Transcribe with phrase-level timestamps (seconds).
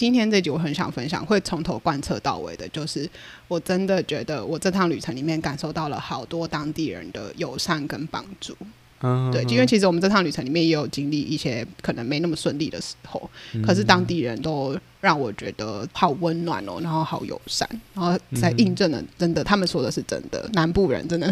[0.00, 3.06] 今天这集我很想分享，会从头贯彻到尾的，就是
[3.48, 8.56] 我真的觉得我这趟旅程里面感受到了好多当地人的友善跟帮助。
[9.02, 21.30] 嗯，对，因为其实我们这趟旅程里面也有经历一些可能没那么顺利的时候，嗯，可是当地人都让我觉得好温暖哦，然后好友善，然后才印证了真的，他们说的是真的，南部人真的。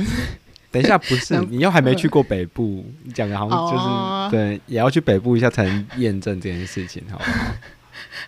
[0.71, 7.31] 等一下，不是 你又还没去过北部，你讲的好像就是、哦、对，也要去北部一下才能验证这件事情，好不好？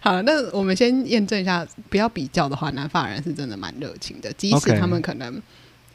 [0.00, 5.40] 好，那我们先验证一下，不要比较的话，南法人是真的蛮热情的，即使他们可能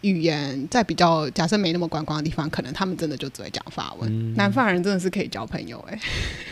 [0.02, 4.10] 语言在比较假设没那么观光的地方，可能他们真的就只会讲法文。
[4.12, 6.00] 嗯、南法人真的是可以交朋友哎、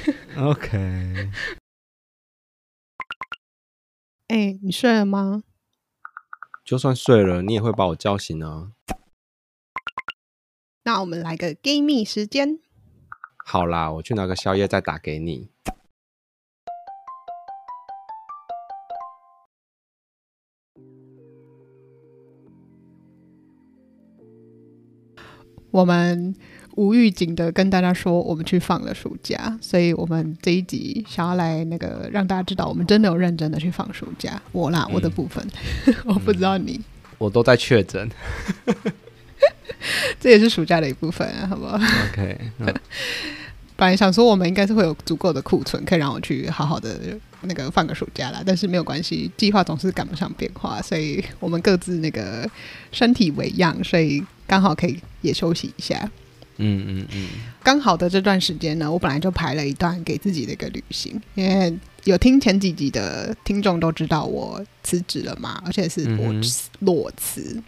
[0.06, 0.44] 欸。
[0.44, 0.78] OK。
[4.30, 5.44] 哎、欸，你睡了吗？
[6.66, 8.72] 就算睡了，你也会把我叫醒啊。
[10.86, 12.58] 那我们来个 Game 时间。
[13.46, 15.53] 好啦，我去拿个宵夜再打给你。
[25.74, 26.36] 我们
[26.76, 34.40] 无预警的跟大家说，我们去放了暑假，所以我们这一集想要来那个让大家知道，我们真的有认真的去放暑假。
[34.52, 35.44] 我啦，嗯、我的部分，
[36.06, 36.80] 我不知道你，
[37.18, 38.08] 我都在确诊。
[40.20, 41.76] 这也是暑假的一部分啊，好不好
[42.12, 42.38] ？OK，
[43.76, 48.44] 本来想说我们应该是会有足够的库存，可以让我去好好的那个放个暑假啦。
[48.46, 52.48] 但是没有关系，计划总是赶不上变化，所以我们各自那个
[52.92, 56.10] 身体为恙，所以刚好可以也休息一下。
[56.58, 57.28] 嗯嗯嗯，
[57.64, 66.34] 刚好的这段时间呢，我本来就排了一段给自己的一个旅行，因为有听前几集的听众都知道我辞职了嘛，而且是我
[66.80, 67.42] 裸辞。
[67.56, 67.64] 嗯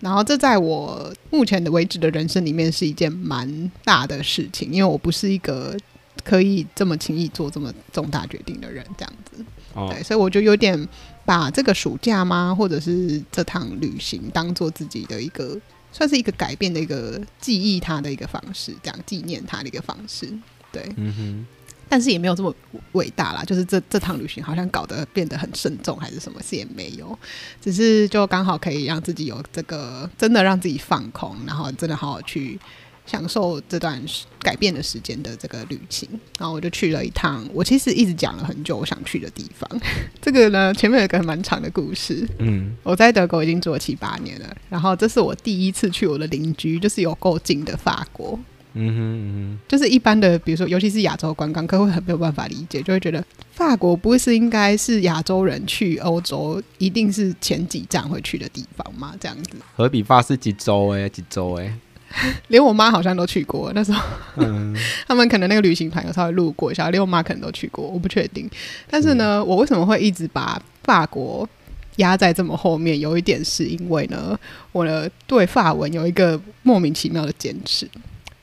[0.00, 5.74] 然后这在我目前的为止的人生里面是一件蛮大的事情，因为我不是一个
[6.22, 9.42] 可以这么轻易做这么重大决定的人，这样子。
[9.72, 10.86] 哦、对，所以我就有点
[11.24, 15.58] 把这个暑假吗，或者是这趟旅行当做自己的一个，
[15.94, 20.28] 算是一个改变的一个记忆它的一个方式，这样纪念它的一个方式。
[20.72, 21.46] 对，嗯哼。
[21.86, 22.52] 但是也没有这么
[22.92, 27.16] 伟大啦，就是这这趟旅行好像搞得变得很慎重，还是什么事也没有，
[27.60, 32.58] 只是就刚好可以让自己有这个真的让自己放空，然后真的好好去
[33.06, 34.02] 享受这段
[34.40, 36.08] 改变的时间的这个旅行。
[36.38, 39.68] 然后我就去了一趟，我其实一直讲了很久我想去的地方。
[40.20, 42.26] 这个呢，前面有个蛮长的故事。
[42.38, 48.38] 嗯，我在德国已经住了七八年了，然后这是我第一次去我的邻居，就是有够近的法国。
[48.76, 59.14] 嗯哼嗯哼，就是一般的，比如说，尤其是亚洲观光客会很没有办法理解，就会觉得法国不是应该是亚洲人去欧洲一定是前几站会去的地方吗？
[59.20, 61.72] 这样子，何比法是几周哎，几周哎，
[62.48, 63.72] 连我妈好像都去过。
[63.74, 64.02] 那时候，
[64.36, 64.74] 嗯，
[65.06, 68.48] 他们可能那个旅行团有稍微路过一下，连我妈可能都去过，我不确定。
[68.88, 71.48] 但是呢，嗯，我为什么会一直把法国
[71.96, 72.98] 压在这么后面？
[72.98, 74.38] 有一点是因为呢，
[74.72, 77.88] 我的对法文有一个莫名其妙的坚持。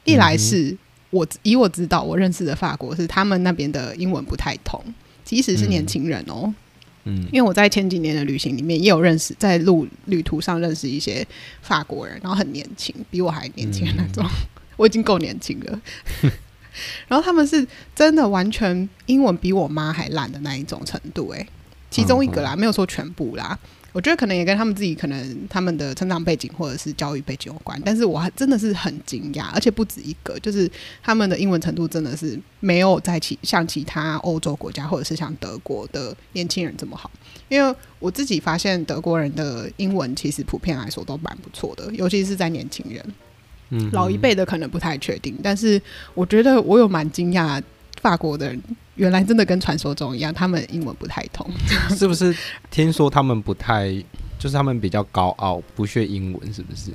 [0.03, 0.75] 一来是
[1.11, 4.83] 我以我知道我认识的法国是他们那边的英文不太通，
[5.23, 6.55] 即使是年轻人哦，嗯，
[7.03, 11.25] 因为我在前几年的旅行里面也有认识，在路旅途上认识一些
[11.61, 14.23] 法国人，然后很年轻，比我还年轻的那种，
[14.77, 15.81] 我已经够年轻了。
[17.07, 21.45] 然后他们是真的完全英文比我妈还烂的那一种程度，哎，
[21.89, 23.57] 其中一个啦，没有说全部啦。
[23.93, 30.69] 我觉得可能也跟他们自己可能他们的成长背景或者是教育背景有关，但是我还真的是很惊讶，而且不止一个，就是
[31.03, 37.11] 他们的英文程度真的是没有在其像其他欧洲国家或者是像德国的年轻人这么好。
[37.49, 43.05] 因为我自己发现德国人的英文其实普遍来说都蛮不错的，尤其是在年轻人，
[43.71, 45.81] 嗯，老一辈的可能不太确定，但是
[46.13, 47.61] 我觉得我有蛮惊讶。
[48.01, 48.61] 法国的人
[48.95, 51.47] 原来真的跟传说中一样，他们英文不太通，
[51.95, 52.35] 是不是？
[52.69, 53.91] 听说他们不太，
[54.37, 56.91] 就是他们比较高傲，不屑英文，是不是？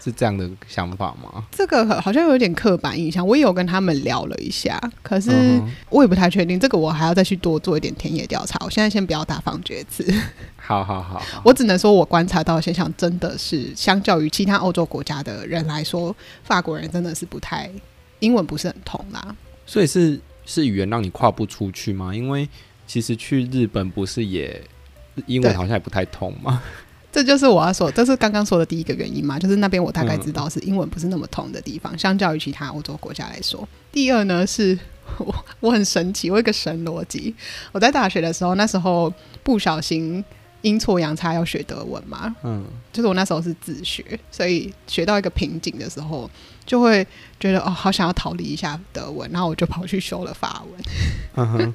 [0.00, 1.44] 是这样的想法吗？
[1.50, 3.26] 这个好像有点刻板印象。
[3.26, 5.30] 我也有跟他们聊了一下，可是
[5.90, 6.58] 我也不太确定。
[6.58, 8.58] 这个我还要再去多做一点田野调查。
[8.64, 10.04] 我现在先不要大放厥词。
[10.56, 16.14] 好好好好，我只能说我观察到的现象真的是，相较于其他欧洲国家的人来说，
[16.44, 17.70] 法国人真的是不太
[18.20, 19.34] 英文不是很通啦。
[19.66, 20.18] 所以是。
[20.48, 22.14] 是语言让你跨不出去吗？
[22.14, 22.48] 因为
[22.86, 24.58] 其实去日本不是也
[25.26, 26.62] 英文好像也不太通吗？
[27.12, 33.66] 这就是我要说，这是刚刚说的第一个原因嘛，就是那边我大概知道是英文不是那么通的地方，嗯、相较于其他欧洲国家来说。
[33.92, 34.78] 第二呢，是
[35.18, 37.34] 我我很神奇，我有一个神逻辑。
[37.72, 39.12] 我在大学的时候，那时候
[39.42, 40.24] 不小心
[40.62, 46.30] 阴错阳差要学德文嘛，嗯，就是我那时候是自学，所以学到一个瓶颈的时候。
[46.68, 47.02] 就会
[47.40, 51.46] 觉得哦，好想要逃离一下德文，然后我就跑去修了法文。
[51.46, 51.56] Uh.
[51.64, 51.74] 我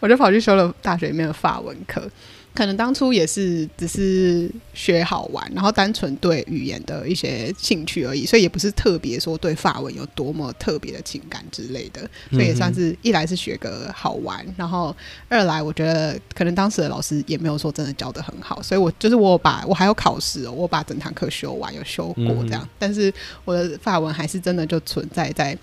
[0.00, 2.06] 我就跑去修了大学里面的法文课。
[2.54, 14.94] 可能当初也是只是学好玩，然后单纯对语言的一些兴趣而已，所以也不是特别说对法文有多么特别的情感之类的，所以也算是一来是学个好玩，然后
[15.28, 23.12] 二来我觉得可能当时的老师也没有说真的教的很好，所以我就是我把我还有考试哦，我把整堂课修完有修过这样，但是
[23.44, 25.58] 我的法文还是真的就存在在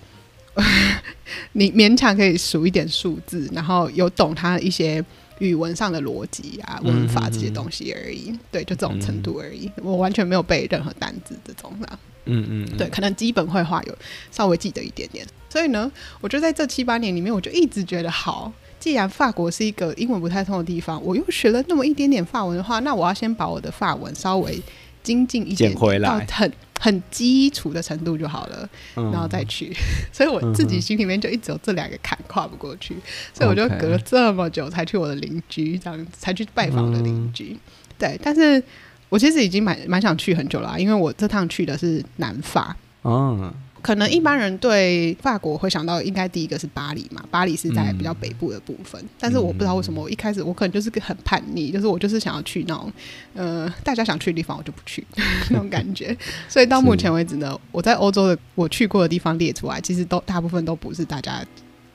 [1.52, 5.02] 你勉强可以数一点数字，然后有懂他一些。
[5.42, 9.66] 语文上的逻辑啊、文法这些东西而已，嗯、对，就这种程度而已。
[9.76, 11.98] 嗯、我完全没有背任何单字这种的。
[12.26, 13.98] 嗯嗯，对，可能基本会话有
[14.30, 15.26] 稍微记得一点点。
[15.48, 15.90] 所以呢，
[16.20, 24.62] 我就在这七八年里面，我就一直觉得，好，既然法国是一个英文不太通的地方，我又学了那么一点点法文的话，那我要先把我的法文稍微
[25.02, 26.52] 精进一点，点，到很。
[26.82, 29.78] 很基础的程度就好了，然后再去，嗯、
[30.12, 33.02] 所以我自己心里面就一直有这两个坎跨不过去，嗯、
[33.32, 37.52] 所以我就隔了这么久才去我的邻居，这样才去拜访我的邻居。
[37.52, 37.60] 嗯、
[37.96, 38.60] 对，但是
[39.08, 42.76] 我其实已经蛮蛮想去很久了，因为我这趟去的是南法。
[43.04, 49.02] 嗯可能一般人对法国会想到，应该第一个是巴黎嘛，巴黎是在比较北部的部分。
[49.02, 52.92] 嗯、但是我不知道为什么，我一开始我可能就是个很叛逆，就是我就是想要去那种，
[53.34, 55.04] 呃，大家想去的地方我就不去
[55.50, 56.16] 那种感觉。
[56.48, 61.44] 所以到目前为止呢，我在欧洲的我去过的地方列出来，其实都大部分都不是大家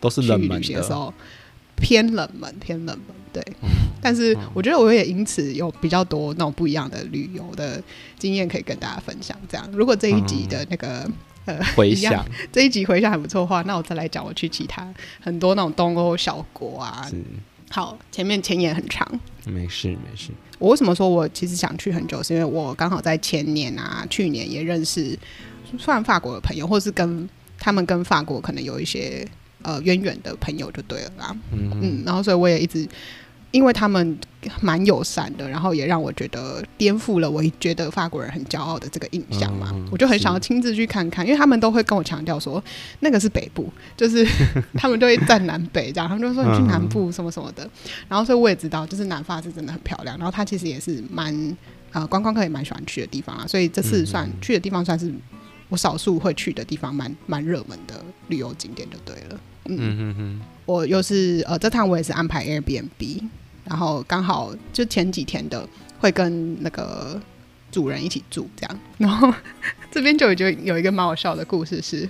[0.01, 1.13] 都是冷门的时候，
[1.78, 3.16] 偏冷门，偏冷门。
[3.31, 3.69] 对，嗯、
[4.01, 7.81] 但是我觉得我也因此有比较多那种不一样的旅游的
[8.19, 9.38] 经验可以跟大家分享。
[9.48, 11.10] 这样，如果这一集的那个。
[11.75, 14.88] 回想这一集回想还不错的话，那我再来讲我去其他
[15.19, 17.05] 很多那种东欧小国啊。
[17.09, 17.15] 是
[17.69, 19.07] 好，前面前言很长，
[19.45, 20.31] 没事没事。
[20.57, 25.17] 我为什么说我其实想去很久，是因为我刚好在前年啊、去年也认识
[25.77, 27.27] 算法国的朋友，或是跟
[27.59, 29.27] 他们跟法国可能有一些
[29.61, 31.38] 呃渊源的朋友就对了啦。
[31.51, 32.88] 嗯嗯，然后所以我也一直。
[33.57, 34.15] 因为他们
[34.62, 42.63] 蛮友善的，然后也让我觉得颠覆了我觉得法国人很骄傲的这个印象嘛，嗯、我就很想要亲自去看看，因为他们都会跟我强调说
[43.00, 43.68] 那个是北部，
[43.98, 44.24] 就是
[44.75, 47.68] 他们就会站南北这样，他们就说你去南部什么什么的，
[48.07, 51.57] 然后所以我也知道，就是南法是真的很漂亮，然后它其实也是蛮
[51.92, 55.12] 呃观光客也蛮喜欢去的地方啊，所以这次算、嗯、去的地方算是
[55.69, 59.39] 我少数会去的地方，蛮蛮热门的旅游景点就对了。
[59.69, 63.21] 嗯嗯嗯，我又是呃，这趟我也是安排 Airbnb，
[63.68, 65.68] 然后刚好就前几天的
[66.00, 67.19] 会跟那个
[67.72, 69.34] 主人一起住这样，然后
[69.92, 72.10] 这边就就有一个蛮好笑的故事是，是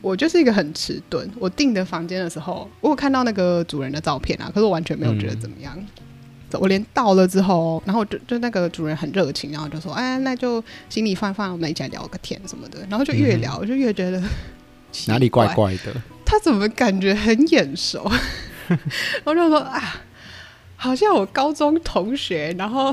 [0.00, 14.22] 我就是一个很迟钝，我订的房间的时候，我有看到那个主人的照片啊，可是我完全没有觉得怎么样，嗯、我连到了之后，然后就就那个主人很热情，然后就说，哎，那就行李放放，我们一起来聊个天什么的，然后就越聊、嗯、就越觉得
[15.06, 15.94] 哪里怪怪的。
[16.24, 18.10] 他怎么感觉很眼熟？
[19.24, 20.00] 我就说啊，
[20.82, 22.52] 好像我高中同学。
[22.58, 22.92] 然后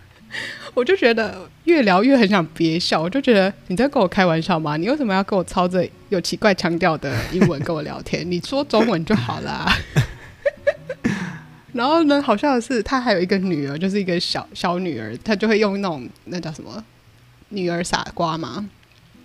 [0.72, 3.02] 我就觉得越聊越很想憋笑。
[3.02, 4.78] 我就觉得你在跟我开玩笑吗？
[4.78, 8.28] 你为什么要跟我操着有奇怪腔调的英文跟我聊天？
[8.30, 9.70] 你说中文就好啦。
[11.74, 16.82] 然后呢，好像是他还有一个女儿，就是一个小小女儿，她就会用那种那叫什么
[17.50, 18.66] “女儿傻瓜”嘛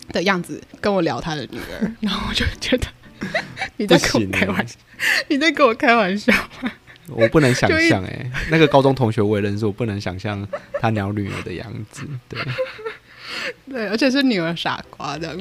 [0.09, 1.89] 的样子跟我聊他的女儿。
[2.01, 2.85] 然后我就觉得。
[3.77, 4.75] 你在跟我开玩笑？
[5.29, 6.69] 你在跟我开玩笑吗？
[7.09, 10.48] 我不能想 象哎，那个高中同学我也认识，我不能想象
[10.79, 12.07] 他鸟女儿的样子。
[12.29, 12.39] 对，
[13.69, 15.38] 对，而且是女儿傻瓜的。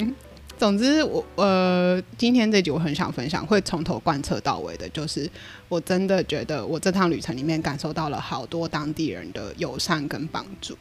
[0.57, 5.29] 总之我，我呃，今天这集我很想分享，会从头贯彻到尾的，就是
[5.67, 10.77] 我真的觉得我这趟旅程里面感受到了好多当地人的友善跟帮助。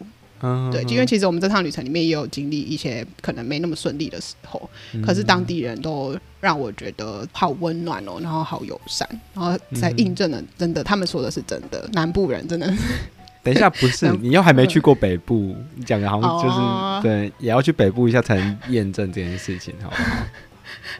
[0.72, 12.66] 对，因为其实我们这趟旅程里面也有经历一些可能没那么顺利的时候，嗯、可是当地人都让我觉得好温暖哦，然后好友善，然后才印证了真的，他们说的是真的，南部人真的。
[13.44, 20.26] 等一下，不是你又还没去过北部，你讲的好像就是、哦、对，也要去北部一下才能验证这件事情，好不好？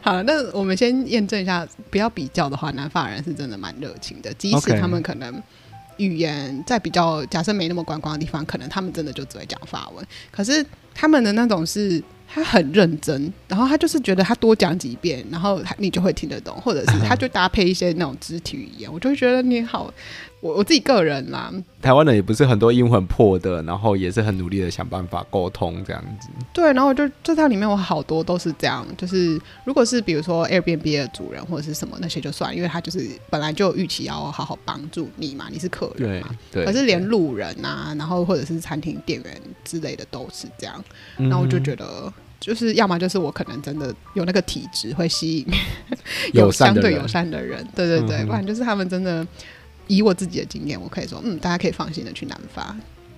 [0.13, 5.41] 好，那我们先验证一下，不要比较的话，南法人是真的蛮热情的，即使他们可能。
[5.97, 10.05] 语言在比较假设没那么观光的地方，可能他们真的就只会讲法文。
[10.31, 19.93] 可是他们的那种是，他很认真，然后他就是觉得他多讲几遍，然后他你就会听得懂，或者是他就搭配一些那种肢体语言，我就会觉得你好。
[20.43, 21.49] 我我自己个人啦，
[21.81, 26.27] 台湾人也不是很多英文很破的，然后也是很努力的想办法沟通这样子。
[26.51, 36.65] 对，然后就这套里面我好多都是这样，就是如果是比如说 Airbnb 的主人或者是什么那些就算，因为他就是本来就预期要好好帮助你嘛，你是客人嘛，对。
[36.65, 40.82] 对，可是连路人啊，然后或者是餐厅店员之类的都是这样，
[41.17, 45.47] 然后我就觉得就是要么就是我可能真的有那个体质会吸引
[46.33, 49.25] 有相对友善的人，对对对，不然就是他们真的。
[49.87, 52.73] 以我自己的经验，我可以说，嗯，大家可以放心的去南法。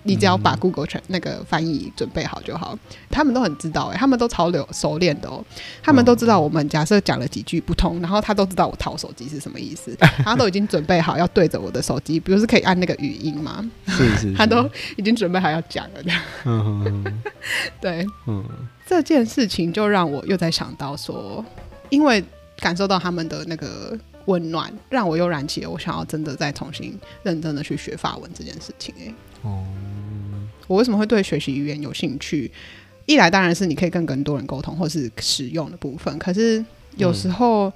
[0.06, 2.78] 你只要把 Google 全那个翻译准备好就好，
[3.10, 5.44] 他们都很知道哎、欸，他们都超流熟练的哦，
[5.84, 16.04] 他们都知道我们假设讲了几句不通，然后他都知道我掏手机是什么意思， 他都已经准备好要对着我的手机，比如是可以按那个语音嘛，是是，是，他都已经准备好要讲了。
[16.04, 16.12] 的，
[16.46, 17.22] 嗯，
[17.82, 18.44] 对，嗯，
[18.86, 21.44] 这件事情就让我又在想到说，
[21.90, 22.24] 因为
[22.58, 29.16] 感受到他们的那个温暖，让我又燃起了我想要真的再重新认真的去学法文这件事情哎、欸，
[29.46, 29.64] 哦。
[30.68, 32.52] 我为什么会对学习语言有兴趣？
[33.06, 36.18] 一来当然是你可以跟更多人沟通，或是使用的部分。
[36.18, 36.66] 可是
[36.98, 37.74] 有时候，嗯、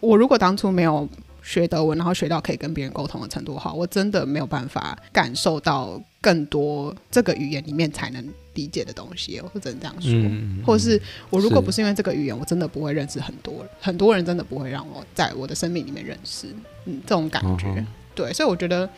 [0.00, 1.08] 我如果当初没有
[1.44, 9.40] 学德文，然后学到可以跟别人沟通的程度的话，我真的没有办法感受到更多这个语言里面才能理解的东西。
[9.54, 10.10] 我只能这样说。
[10.12, 11.00] 嗯、或者是
[11.30, 16.48] 我如果不是因为这个语言，我真的不会认识很多人，很多人真的不会让我在我的生命里面认识。
[16.86, 17.86] 嗯，这种感觉，哦、
[18.16, 18.90] 对，所以我觉得。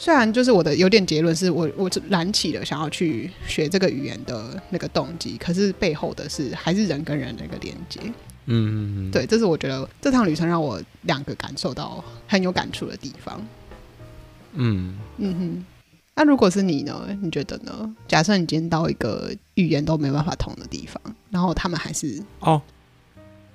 [0.00, 8.00] 虽然就是我的有点结论是我我燃起了想要去学这个语言的那个动机，可是背后的是还是人跟人的那个连接。
[8.46, 13.44] 嗯嗯嗯，对，这是我觉得这趟旅程让我两个感受到很有感触的地方。
[14.52, 15.64] 嗯嗯哼，
[16.14, 17.18] 那如果是你呢？
[17.20, 17.94] 你觉得呢？
[18.06, 22.62] 假设你今天到一个语言都没办法通的地方，然后他们还是哦，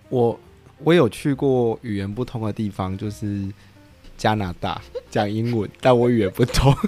[0.09, 0.37] 我
[0.83, 3.47] 我有去过语言不通的地方，就是。
[4.23, 6.73] 加拿大讲英文，但我语言不通。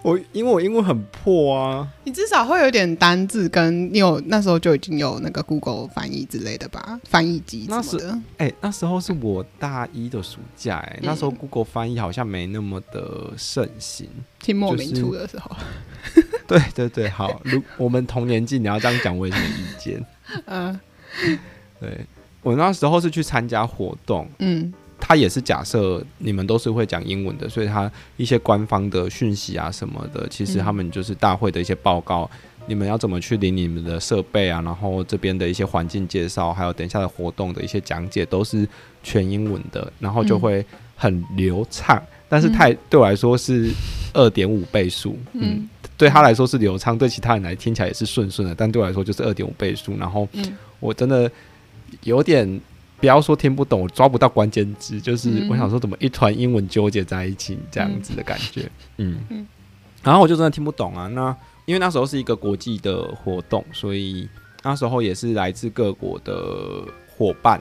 [0.00, 1.86] 我因为我英文很破啊。
[2.04, 6.98] 你至少会有点单字，跟你有那时候就已经有那个 Google 翻译之类的吧？
[7.04, 8.12] 翻译机什么的。
[8.38, 14.08] 哎、欸，那时候是我大一的暑假、欸，哎、嗯，那时候 Google 翻译好像没那么的盛行。
[14.38, 15.54] 清末民初的时候。
[16.48, 20.02] 对对对，好，如我们同年纪，你要这样讲，我也没意见。
[20.46, 20.80] 嗯，
[21.78, 22.06] 对，
[22.42, 24.72] 我那时候是去参加活动，嗯。
[25.10, 38.64] 他也是假设你们都是会讲英文的，所以他一些官方的讯息啊什么的，其实他们就是大会的一些报告，嗯、你们要怎么去领你们的设备啊，然后这边的一些环境介绍，还有等一下的活动的一些讲解，都是
[39.02, 40.64] 全英文的，然后就会
[40.94, 41.96] 很流畅。
[41.96, 43.68] 嗯、但是太对我来说是
[44.14, 49.96] 二点五倍速，嗯，嗯，对他来说是流畅，对其他人来听起来也是顺顺的，但对我来说就是二点五倍速。
[49.98, 50.28] 然后
[50.78, 51.28] 我真的
[52.04, 52.60] 有点。
[53.00, 59.46] 不要说听不懂，我抓不到关键字，就是我想说怎么一团英文纠结在一起这样子的感觉，嗯，嗯，
[60.02, 61.06] 然后我就真的听不懂啊。
[61.06, 64.28] 那因为那时候是一个国际的活动，所以
[64.62, 66.84] 那时候也是来自各国的
[67.16, 67.58] 伙伴。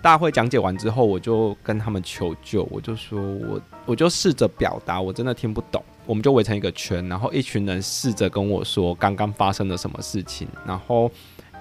[0.00, 5.82] 大会讲解完之后，我就跟他们求救，我就说我我就试着表达，我真的听不懂。
[6.06, 11.10] 我们就围成一个圈，然后一群人试着跟我说刚刚发生了什么事情，然后。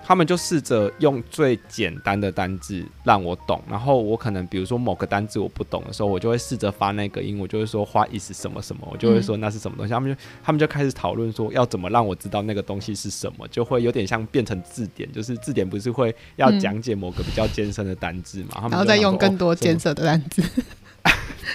[0.08, 9.92] 他们就试着用最简单的单字让我懂，然后我可能比如说某个单字我不懂的时候，我就会试着发那个音，我就会说 What is 什么什么，我就会说那是什么东西。
[9.92, 20.44] 他们就他们就开始讨论说要怎么让我知道那个东西是什么，就会有点像变成字典，就是字典不是会要讲解某个比较艰深的单字嘛，他们然后再用更多艰涩的单字。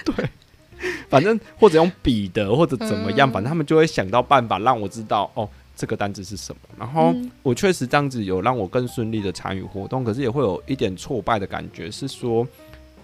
[0.03, 0.29] 对，
[1.07, 5.47] 反正或者用笔的 或者怎么样，反正他们就会想到办法让我知道哦。
[5.81, 6.61] 这个单子是什么？
[6.77, 7.11] 然后
[7.41, 12.47] 我确实这样子有让我更顺利的参与活动，可是也会有一点挫败的感觉，是说，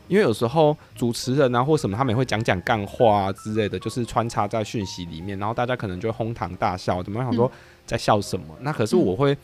[0.07, 7.51] 因为有时候主持人啊或什么，他们也会讲讲干话啊之类的，就是穿插在讯息里面，然后大家可能就会哄堂大笑，怎么想说
[7.87, 8.45] 在笑什么？
[8.61, 9.35] 那可是我会。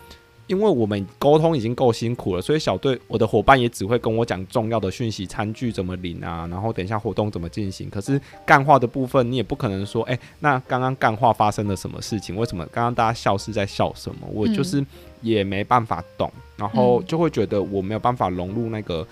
[0.48, 7.90] 因为我们沟通已经够辛苦了，所以小队我的伙伴也只会跟我讲重要的讯息，餐具怎么领啊，然后等一下活动怎么进行。
[7.90, 12.36] 可是干话的部分，你也不可能说，哎、欸，那刚刚干话发生了什么事情？
[12.36, 14.28] 为什么刚刚大家笑是在笑什么？
[14.32, 14.86] 我就是
[15.22, 19.08] 也没办法懂，然后就会觉得我没有办法融入那个，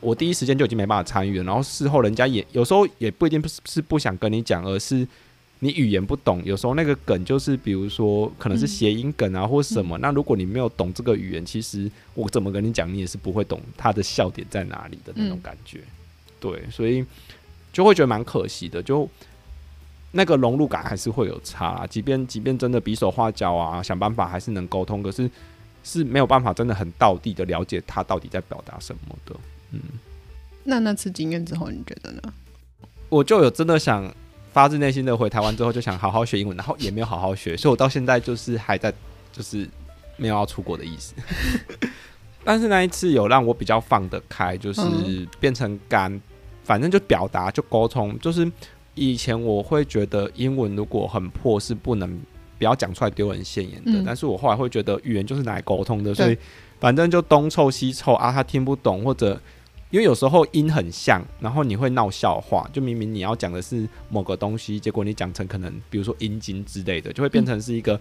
[0.00, 1.44] 我第一时间就已经没办法参与了。
[1.44, 5.08] 然后事后人家也有时候也不一定是是不想跟你讲，而是。
[5.64, 9.96] 你语言不懂，有时候那个梗就是，比如说可能是谐音梗啊，或什么。
[9.96, 15.78] 嗯、那如果你没有懂这个语言，其实我怎么跟你讲，你也是不会懂他的笑点在哪里的那种感觉。
[15.78, 15.90] 嗯、
[16.38, 17.02] 对，所以
[17.72, 19.08] 就会觉得蛮可惜的，就
[20.12, 21.86] 那个融入感还是会有差啊。
[21.86, 25.30] 即便即便真的比手画脚啊，想办法还是能沟通，可是
[25.82, 29.34] 是没有办法真的很到地的了解他到底在表达什么的。
[29.70, 29.80] 嗯，
[30.62, 32.20] 那那次经验之后，你觉得呢？
[33.08, 34.14] 我就有真的想。
[34.54, 38.90] 发自内心的回台湾之后，就想好好学英文，然后也没有好好学，所以我到现在就是还在，
[39.32, 39.68] 就是
[40.16, 41.12] 没有要出国的意思。
[42.44, 44.80] 但是那一次有让我比较放得开，就是
[45.40, 46.22] 变成敢，
[46.62, 48.48] 反正就表达就沟通，就是
[48.94, 52.08] 以前我会觉得英文如果很破是不能
[52.56, 56.38] 不要讲出来丢人现眼的，但是我后来会觉得语言就是拿来沟通的，所以
[56.78, 59.40] 反正就东凑西凑啊，他听不懂或者。
[59.94, 62.68] 因为有时候音很像，然后你会闹笑话。
[62.72, 68.00] 就明明你要讲的是某个东西，结果你讲成可能比如说阴茎之类的，就会变成是一个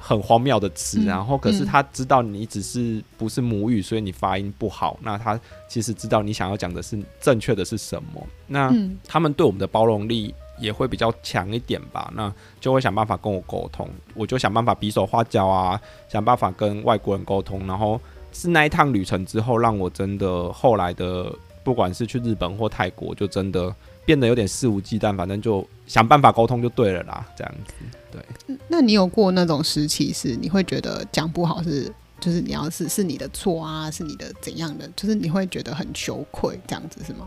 [0.00, 0.98] 很荒谬的词。
[1.00, 4.98] 嗯、然后可是他知道你只是不是母语，所以你发音不好。
[5.02, 5.38] 那他
[5.68, 8.26] 其实知道你想要讲的是正确的是什么。
[8.46, 8.72] 那
[9.06, 12.10] 他们对我们的包容力也会比较强一点吧？
[12.16, 15.78] 那就会想办法跟我沟通，我就想办法比手画脚啊，
[16.08, 17.66] 想办法跟外国人沟通。
[17.66, 18.00] 然后
[18.36, 21.32] 是那一趟旅程之后，让我真的后来的，
[21.64, 23.74] 不管是去日本或泰国，就真的
[24.04, 27.74] 变得有点肆无忌惮，反正就想办法沟通就对了啦，这样子。
[28.12, 31.90] 对，那你有过那种时期是你会觉得讲不好是，
[32.20, 37.26] 就是你要是是你的错啊，是你的怎样的，就是你会觉得很羞愧这样子是吗？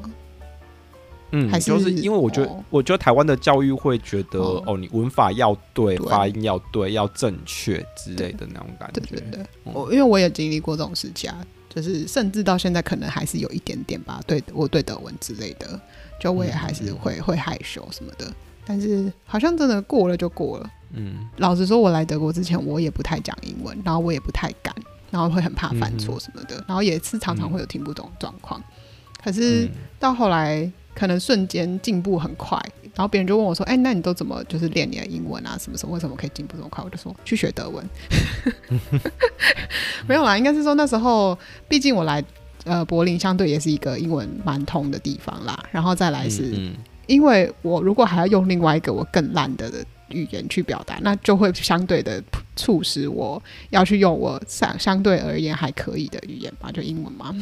[1.31, 9.01] 嗯，还是就是因为我觉得，哦、我觉得台湾的教育会觉得，哦，哦，你文法要对，对发音要对，要正确之类的那种感觉。
[9.01, 14.19] 对对对，我、嗯、因为我也经历过这种事情啊，就是甚至到现在可能还是有一点点吧。
[14.25, 15.79] 对，我对德文之类的，
[16.19, 18.25] 就我也还是会、嗯、会害羞什么的。
[18.65, 20.69] 但是好像真的过了就过了。
[20.93, 24.73] 嗯，老实说，我来德国之前，我也不太讲英文，然后我也不太敢，
[25.11, 28.59] 然后会很怕犯错什么的，嗯、然后也是常常会有听不懂状况。
[28.59, 28.63] 嗯、
[29.23, 29.69] 可是
[29.99, 30.71] 到后来。
[30.99, 32.57] 可能瞬间进步很快，
[32.93, 35.57] 然后别人就问我说：“哎、欸，那你都怎么就是练你的英文啊？
[35.57, 35.93] 什么什么？
[35.93, 37.87] 为什么可以进步这么快？”我就说：“去学德文。
[40.05, 41.37] ”没有啦，应该是说那时候，
[41.69, 42.21] 毕竟我来
[42.65, 45.57] 呃柏林，相对也是一个英文蛮通的地方啦。
[45.71, 46.73] 然后再来是，嗯嗯
[47.07, 49.71] 因为我如果还要用另外一个我更烂的
[50.09, 52.21] 语言去表达，那就会相对的
[52.57, 57.33] 促使我要去用我相相对而言还可以的语言吧，就英文嘛。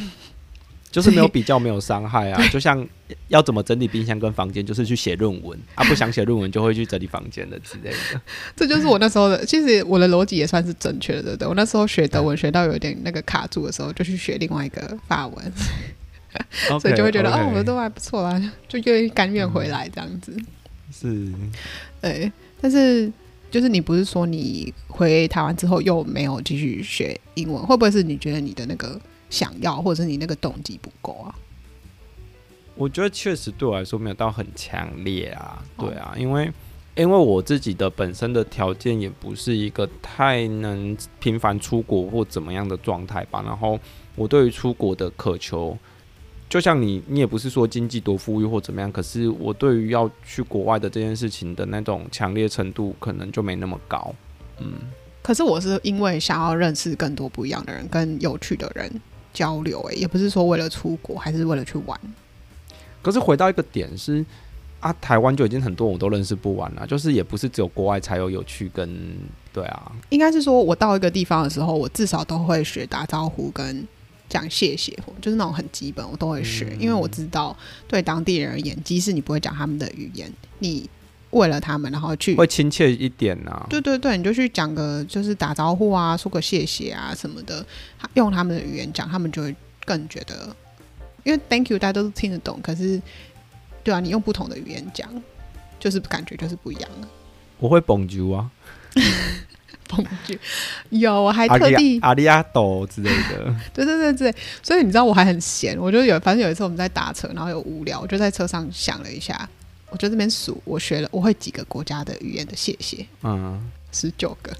[0.90, 2.48] 就是没有比较，没有伤害啊！
[2.48, 2.88] 就像
[3.28, 5.84] 要怎么整理冰箱跟房间，就是去写论文啊。
[5.84, 8.22] 不想写论文，就会去整理房间的之类的。
[8.56, 11.48] 这就是我那时候的，其实我的逻辑也算是正确的，对不对？
[11.50, 15.54] 我那时候学德文学到有点那个卡住的时候，就去学另外一个法文，
[16.80, 20.36] 所以就会觉得.哦，我的都还不错啦，就愿意甘愿回来这样子。
[20.92, 21.32] 是，
[22.02, 22.32] 对。
[22.60, 23.12] 但是
[23.52, 29.00] 就是你不是说你回台湾之后又没有继续学英文，会不会是你觉得你的那个？
[29.30, 31.36] 想要，或者是你那个动机不够啊？
[32.76, 36.52] 我觉得确实对我来说没有到很强烈啊，对啊，因为
[36.96, 43.42] 因为我自己的本身的条件也不是一个太能频繁出国或怎么样的状态吧。
[43.44, 43.80] 然后
[44.16, 45.76] 我对于出国的渴求，
[46.48, 54.14] 就像你，你也不是说经济多富裕或怎么样，可是我对于要去国外的这件事情的那种强烈程度，可能就没那么高。
[54.60, 54.74] 嗯，
[55.24, 59.02] 可是我是因为想要认识更多不一样的人，跟有趣的人。
[59.38, 62.00] 交流也不是说为了出国，还是为了去玩。
[63.04, 64.26] 可是回到一个点是
[64.80, 68.90] 啊，台湾就已经很多我都认识不完了，就是也不是只有国外才有有趣跟
[69.54, 69.92] 对啊。
[70.10, 73.88] 应该是说我到一个地方的时候，我至少都会学打招呼跟
[74.28, 77.56] 讲谢谢，就是那种很基本我都会学，嗯、因为我知道
[77.88, 80.90] 对当地人而言，即使你不会讲他们的语言，你。
[81.32, 83.68] 为了他们，然后去会亲切一点呐、啊。
[83.70, 87.66] 对对对，你就去讲个，就是打招呼啊，说个谢谢啊什么的，
[88.14, 90.56] 用他们的语言讲，他们就会更觉得，
[91.24, 93.02] 因为 Thank you 大家都听得懂，可是，
[93.84, 95.10] 对啊，你用不同的语言讲，
[95.80, 97.08] 就是感觉就是不一样了。
[97.60, 98.50] 我会 Bonjour 啊，
[99.90, 100.40] Bonjour
[100.90, 103.54] 有，我还特地阿里阿斗之类的。
[103.74, 109.50] 对对对对，所以你知道我还很闲，我就有，反正有一次我们在打车，然后有无聊，我就在车上想了一下。
[109.90, 114.52] 我就这边数，我学了，我会几个国家的语言的谢谢，嗯，十九个，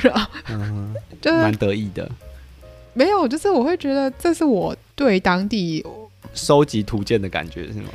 [0.00, 2.10] 然后嗯，就是蛮得意的。
[2.92, 5.84] 没有，就是我会觉得这是我对当地
[6.34, 7.88] 收集图鉴的感觉，是吗？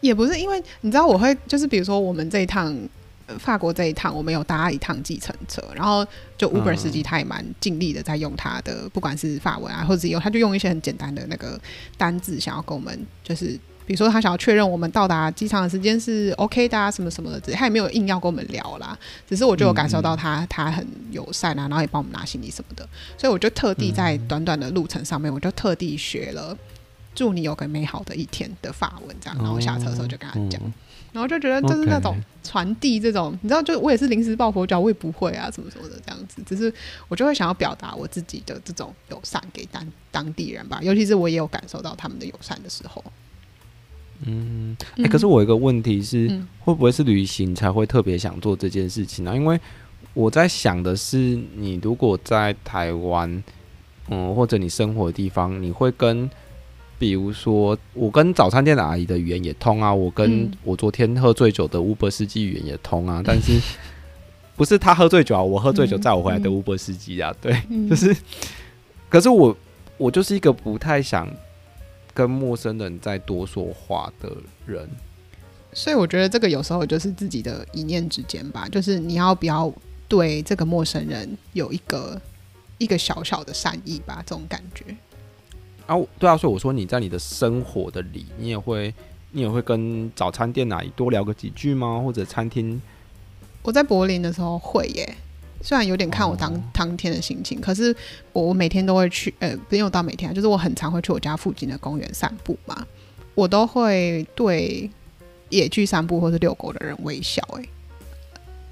[0.00, 2.76] 也不是，因为你知道，我会就是比如说我们这一趟
[3.38, 11.58] 法国这一趟，我们有搭一趟计程车，然后就 Uber 司机他也蛮尽力的在用他的，不管是法文啊，或者是用他就用一些很简单的那个
[11.96, 13.58] 单字，想要跟我们就是。
[13.88, 18.94] 比如说，他想要确认我们到达机场的时间是 OK 的啊，什么什么的，他也没有硬要跟我们聊啦。
[19.26, 22.86] 只是我就有感受到他，他很友善啊，然后也帮我们拿行李什么的。
[23.16, 26.54] 所以我就特地在短短的路程上面，我就特地学了
[27.16, 29.38] “祝你有个美好的一天”的法文，这样。
[29.38, 30.60] 然后下车的时候就跟他讲，
[31.10, 36.42] 然后就觉得就是那种传递这种，你知道，就我也是临时抱佛脚，我也不会啊，什么什么的这样子。
[36.44, 36.70] 只是
[37.08, 43.02] 我就会想要表达我自己的这种友善给当当地人吧，尤其是我也有感受到他们的友善的时候。
[44.26, 49.34] 嗯，哎、欸，可是我有一个问题是，嗯、会不会是旅行才会特别想做这件事情呢？
[49.36, 49.58] 因为
[50.12, 53.42] 我在想的是，你如果在台湾，
[54.08, 56.28] 嗯，或者你生活的地方，你会跟，
[56.98, 63.52] 比如说我跟早餐店的阿姨的语言也通啊，我跟我昨天喝醉酒的 Uber 司机语言也通啊，嗯、但是
[64.56, 68.16] 不是他喝醉酒啊，我喝醉酒载我回来的 Uber 司机啊，对，嗯、就是，
[69.08, 69.56] 可是我
[69.96, 71.28] 我就是一个不太想。
[72.18, 74.28] 跟陌生人在多说话的
[74.66, 74.88] 人。
[75.72, 79.72] 所以我觉得这个有时候就是自己的一念之间吧，就是你要不要
[80.08, 82.20] 对这个陌生人有一个
[82.78, 84.84] 一个小小的善意吧，这种感觉。
[85.86, 88.92] 啊，对啊，所以我说你在你的生活的里，你也会
[89.30, 92.00] 你也会跟早餐店那里多聊个几句吗？
[92.04, 92.82] 或者餐厅？
[93.62, 95.14] 我在柏林的时候会耶，
[95.62, 97.94] 虽然有点看我当、哦、当天的心情，可是
[98.32, 102.86] 我我每天都会去，呃，不用到每天，就是我很常会去我家附近的公园散步嘛，
[103.34, 104.90] 我都会对。
[105.50, 107.66] 也去散步或是遛狗的人微笑，诶，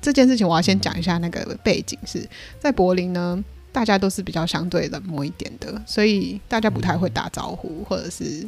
[0.03, 2.29] 这件事情我要先讲一下那个背景是
[2.61, 3.43] 在柏林呢，
[3.77, 8.47] 大家都是比较相对冷漠一点的，所以大家不太会打招呼，或者是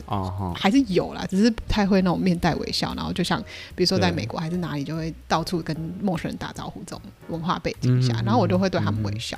[0.57, 3.39] 还是有啦，只是不太会那种面带微笑，然后就像
[3.77, 9.37] 比如说在美国还是哪里，就会到处跟陌生人打招呼这种文化背景下，然后我就会对他们微笑。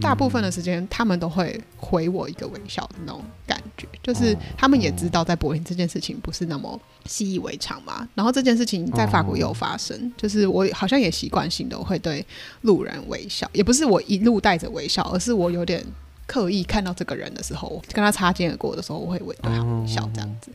[0.00, 8.08] 大部分的时间，他们都会回我一个微笑的那种感觉，就是他们也知道在柏林这件事情不是那么习以为常嘛。
[8.14, 12.26] 然后这件事情在法国也有发生，就是我好像也习惯性的会对
[12.62, 15.84] 路人微笑，也不是我一路带着微笑，而是我有点
[16.26, 20.50] 刻意看到这个人的时候，跟他擦肩而过的时候，我会微对他微笑这样子。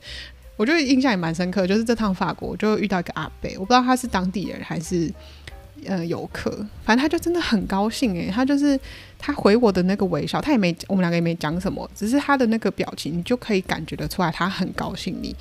[0.57, 5.13] 我觉得印象也蛮深刻，就是这趟法国就遇到一个阿伯，我不知道他是当地人还是。
[5.85, 6.49] 呃，游客，
[6.83, 8.79] 反正他就真的很高兴诶，他就是
[9.17, 15.35] 他回我的那个微笑，他也没，我们两个也没讲什么，只是他的那个表情，你就可以感觉得出来，他很高兴你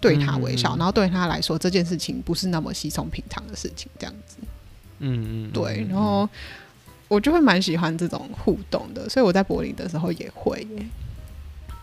[0.00, 4.36] 对他微笑，嗯、然后对他来说这件事情不是那么稀松平常的事情，这样子。
[4.98, 6.28] 嗯嗯，对，然后
[7.08, 10.86] 我就会蛮喜欢这种互动的，所以我在柏林的时候也会耶。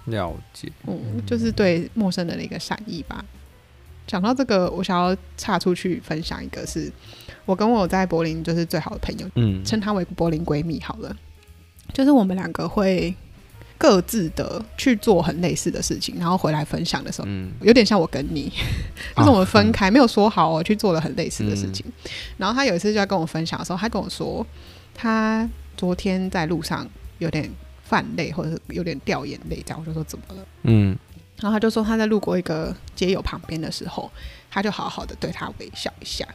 [0.05, 3.23] 了解，嗯，就是对陌生人的一个善意吧。
[4.09, 6.91] 讲到这个，我想要岔出去分享一个是。
[7.45, 11.15] 我跟我在柏林就是最好的朋友，嗯，称她为柏林闺蜜好了。
[11.93, 13.11] 就是我们两个会
[13.75, 18.51] 各自的去做很类似的事情，然后回来分享的时候，嗯，有点像我跟你，
[19.17, 21.83] 就是我们分开、啊、没有说好哦，去做了很类似的事情。
[21.87, 24.45] 嗯、然后他有一次就在跟我分享的时候，他跟我说，
[24.93, 27.49] 他昨天在路上有点
[27.83, 30.45] 泛泪，或者是有点掉眼泪，这样我就说怎么了？
[30.63, 30.95] 嗯，
[31.41, 34.11] 然后他就说他在路过一个街友旁边的时候，
[34.49, 36.27] 他就好好的对他微笑一下。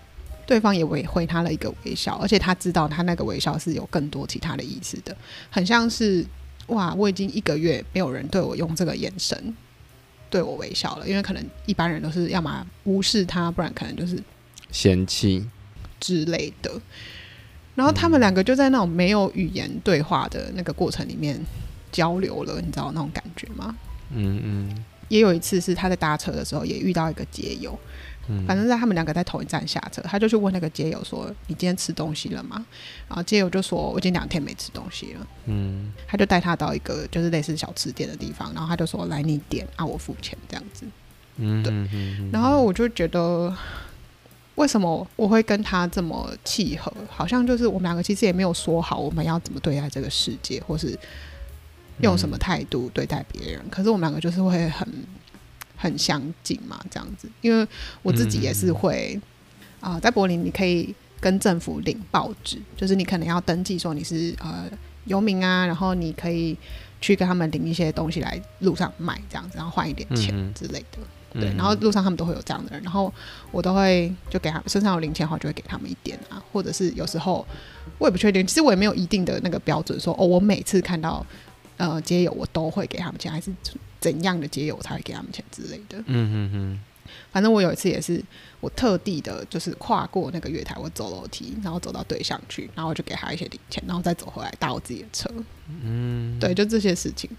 [0.46, 5.16] 对方也回回他了一个微笑，而且他知道他那个微笑是有更多其他的意思的，
[5.50, 6.22] 很像是
[6.66, 9.56] 哇，我已经一个月没有人对我用这个眼神
[10.28, 14.22] 对我微笑了，因为可能一般人都是要么无视他，不然可能就是
[14.70, 15.46] 嫌弃
[15.98, 16.70] 之类的。
[17.74, 21.40] 然后他们两个就在那种没有语言对话的那个过程里面
[21.90, 23.74] 交流了，你知道那种感觉吗？
[24.10, 24.84] 嗯嗯。
[25.14, 27.78] 也有一次是他在搭车的时候也遇到一个街友。
[28.46, 32.66] 反正在他们两个在同一站下车，他就去问那个街友说：“你今天吃东西了吗？”
[33.06, 40.86] 然后街友就说：“我已经两天没吃东西了。”嗯，他就带他到一个就是类似小吃店的地方，然后他就说：“来，你点啊，我付钱。”这样子，
[41.36, 42.30] 嗯，对。
[42.32, 43.54] 然后我就觉得，
[44.54, 46.90] 为什么我会跟他这么契合？
[47.10, 50.98] 好像就是我们两个其实也没有说好我们要怎么对待这个世界，或是
[52.00, 53.62] 用什么态度对待别人。
[53.70, 54.88] 可是我们两个就是会很。
[55.84, 57.66] 很相近嘛，这样子，因为
[58.02, 59.20] 我自己也是会
[59.80, 64.64] 啊、嗯呃，在柏林你可以跟政府领报纸，就是你可能要登记说你是呃
[65.04, 66.56] 游民啊，然后你可以
[67.02, 70.98] 去跟他们领一些东西来路上卖这样子，然后换一点钱之类的，
[71.34, 73.12] 嗯、对，然后路上他们都会有这样的人，然后
[73.50, 77.46] 我都会就给他们身上有零钱的话，就会给他们一点啊，或者是有时候
[77.98, 81.24] 我也不确定，其实我也没有一定的那个标准说哦，我每次看到
[81.76, 83.52] 呃街友我都会给他们钱，还是。
[84.04, 85.96] 怎样的街友才会给他们钱之类的？
[86.00, 86.80] 嗯嗯嗯。
[87.32, 88.22] 反正我有一次也是，
[88.60, 95.30] 我特地的，就是跨过那个月台，我走楼梯，然后走到对象去，然后我就给他一些零钱，然后再走回来搭我自己的车。
[95.82, 97.30] 嗯，对，就这些事情，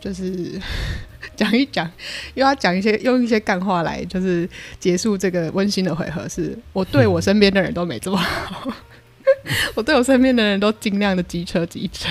[0.00, 0.60] 就是
[1.34, 1.90] 讲一讲，
[2.34, 6.28] 又要讲一些，用一些干话来，就是结束这个温馨的回合。
[6.28, 8.72] 是我对我身边的人都没这么好，
[9.74, 12.08] 我对我身边的人都尽量的机车机车。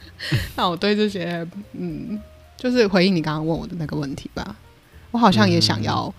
[0.56, 2.18] 那我对这些，嗯。
[2.58, 4.56] 就是回应你刚刚问我的那个问题吧，
[5.12, 6.12] 我好像也想要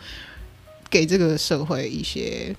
[0.90, 2.56] 给这个社会一些，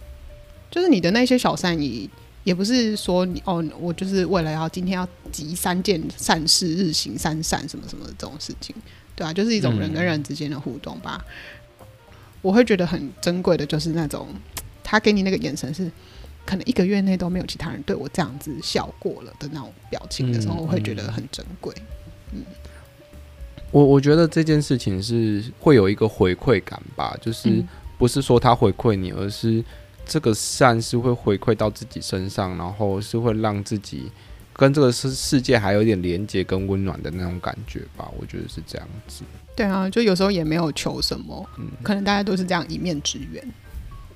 [0.70, 2.08] 就是你的那些小善意，
[2.44, 8.76] 也不是说你哦，我就是为了要今天要集三件善事，日行三善什么什么的这种事情，
[9.16, 11.24] 对啊，就是一种人跟人之间的互动吧。
[12.42, 14.28] 我会觉得很珍贵的，就是那种
[14.84, 15.90] 他给你那个眼神是，
[16.44, 21.74] 可能一个月内都没有其他人对我这样子笑过了的那种表情的时候，我会觉得很珍贵，
[22.32, 22.44] 嗯。
[23.70, 27.64] 我我觉得这件事情是会有一个回馈感吧，就是
[27.98, 29.64] 不是说他回馈你，而是
[30.04, 34.10] 这个善是会回馈到自己身上，然后是会让自己
[34.52, 38.10] 跟这个世世界还有一点连接跟温暖的那种感觉吧。
[38.18, 39.22] 我觉得是这样子。
[39.54, 43.44] 对啊，就有时候也没有求什么，嗯，可能大家都是这样一面之缘。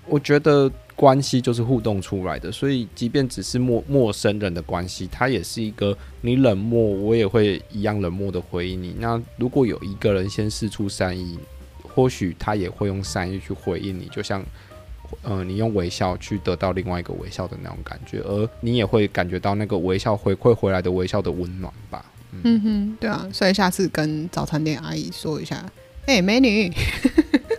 [0.06, 8.94] 我觉得关系就是互动出来的，所以即便只是陌陌生人的关系，它也是一个你冷漠，我也会一样冷漠的回应你。
[8.98, 11.38] 那如果有一个人先试出善意，
[11.82, 14.44] 或许他也会用善意去回应你，就像，
[15.22, 22.04] 呃，你用微笑去得到另外一个微笑的那种感觉，而你也会感觉到那个微笑回馈回来的微笑的温暖吧。
[22.32, 25.64] 嗯，嗯哼，对啊，所以下次跟早餐店阿姨说一下，
[26.06, 26.72] 哎，美女。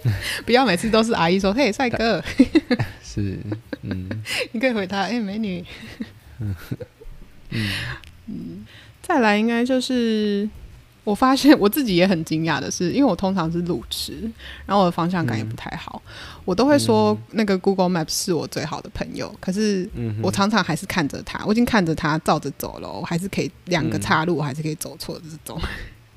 [0.46, 2.24] 不要每次都是阿姨说：“嘿，帅哥。
[3.04, 3.38] ”是，
[3.82, 4.10] 嗯，
[4.52, 5.64] 你可以回答：“哎、欸，美女。”
[6.40, 6.56] 嗯。
[8.28, 8.66] 嗯，
[9.02, 10.50] 再来应该就是
[11.04, 14.14] 我发现我自己也很惊讶的是，因为我通常是路痴，
[14.66, 16.12] 然后我的方向感也不太好，嗯、
[16.44, 19.88] 我都会说那个 Google Maps 是我最好的朋友，可是
[20.22, 25.62] 我常常还是看着它，我已经看着它照着走了，我还是可以两个岔路，我还是可以走错的这种。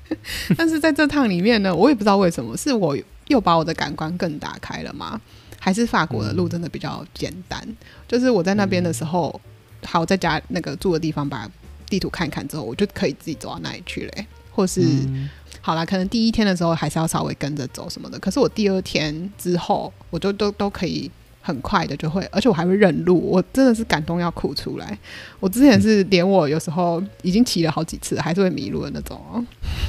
[0.57, 2.97] 但是在这趟里面呢，我也不知道为什么，是我
[3.29, 5.19] 又把我的感官更打开了吗？
[5.59, 7.59] 还是法国的路真的比较简单？
[7.65, 7.75] 嗯、
[8.07, 9.33] 就是我在那边的时候，
[9.81, 11.49] 嗯、好在家那个住的地方，把
[11.89, 14.13] 地图看一看之后，我就可以自己走到那里去了。
[14.51, 15.29] 或是、嗯、
[15.61, 21.09] 好啦，可能第一天的时候还是要稍微跟着走什么的，可是我第二天之后，我就都都可以。
[21.49, 24.97] 很快的就会，而且我还会认路，我真的是感动要哭出来。
[25.39, 29.19] 我之前是连我有时候已经骑了好几次，还是会迷路的那种。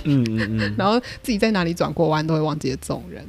[0.05, 3.25] 嗯嗯嗯， 然后自己在哪里转过弯都会忘记的这种人。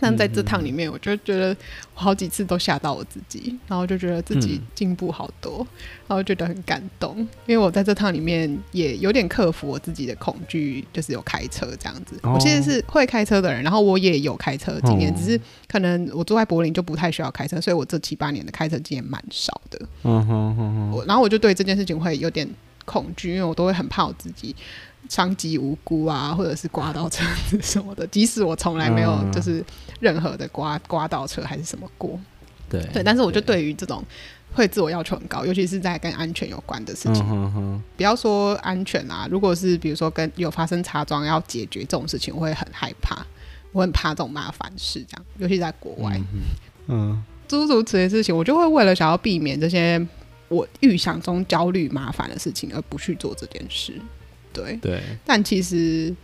[0.00, 1.56] 但在这趟里面，我就觉得
[1.94, 5.66] 我好几次都吓到我自己，然后就觉得自己进步好多，
[6.06, 7.16] 然后觉得很感动。
[7.46, 12.18] 因为我在这趟里面也有点克服我自己的恐惧，就是有开车这样子。
[12.22, 19.78] 我其实是会开车的人，然后我也有开车经验，只是可能我住在柏林就不太需要开车，所以我这七八年的开车经验蛮少的。
[20.04, 20.90] 嗯哼哼哼。
[20.92, 22.48] 我然后我就对这件事情会有点
[22.84, 24.54] 恐惧，因为我都会很怕我自己。
[25.08, 29.64] 伤及无辜啊，或者是刮到车子什么的，即使我从来没有就是
[30.00, 32.18] 任何的刮刮到车还是什么过，
[32.68, 33.62] 对对，但是我就对。
[33.62, 34.02] 于这种
[34.52, 37.82] 会自我要求很高，尤其是在跟安全有关的事情，嗯、哼哼。
[37.96, 43.26] 不要说安全啊，如果是比如说跟有发生擦撞要解决这种事情，我会很害怕，
[43.72, 46.20] 我很怕这种麻烦事，这样，尤其在国外，
[46.86, 50.04] 嗯，诸如此类事情，我就会为了想要避免这些
[50.48, 53.92] 我预想中焦虑麻烦的事情，而不去做这件事。
[54.52, 54.76] 对。
[54.80, 56.14] 对，但其实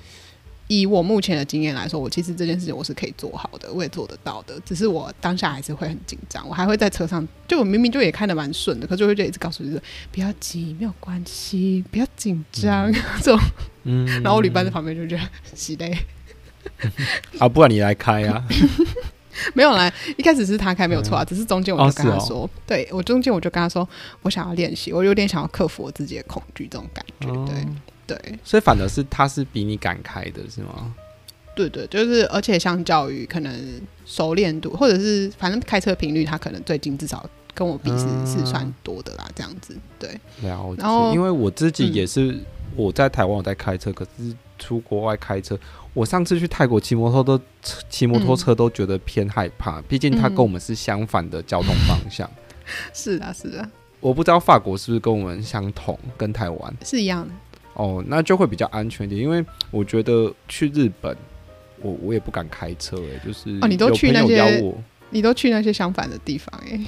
[0.69, 4.59] 以我目前的经验来说，我其实这件事情我是可以做好的，我也做得到的。
[4.65, 13.41] 只是我当下还是会很紧张，我还会在车上，就我明明就也开得蛮顺的，可是我就一直告诉自己不要急，没有关系，不要紧张、嗯、 这种。
[13.85, 15.23] 嗯，然后我旅伴在旁边就觉得
[15.55, 15.99] 洗嘞。
[17.39, 18.43] 啊，不然你来开啊。
[19.55, 23.89] 没有啦，一开始是他开没有错啊，嗯、只是中间我就跟他说，哦哦、对我中间我就跟他说，
[24.23, 27.67] 我想要练习，我有点想要克服我自己的恐惧这种感觉，哦、对。
[28.07, 30.95] 对，所以反而是他是比你敢开的，是吗？
[31.57, 39.75] 对对，就是而且相较于可能熟练度，或者是反正开车频率，他可能最近至少跟我比是、嗯、是算多的啦，这样子。
[39.99, 40.11] 对，
[40.43, 40.83] 了解。
[40.83, 42.39] 然后因为我自己也是
[42.77, 45.59] 我在台湾我在开车，嗯、可是出国外开车，
[45.93, 47.39] 我上次去泰国骑摩托都
[47.91, 52.29] 骑摩托车都觉得偏害怕，毕、嗯、竟它跟我们是相反的交通方向。
[52.95, 53.71] 是啊，是啊。
[54.01, 57.35] 我不知道法国是不是跟我们相同，跟台湾是一样的。
[57.75, 61.15] 哦，那就会比较安全一点，因为我觉得去日本，
[61.81, 64.75] 我我也不敢开车哎，就是哦，你都去那些，
[65.11, 66.81] 你都去那些相反的地方哎，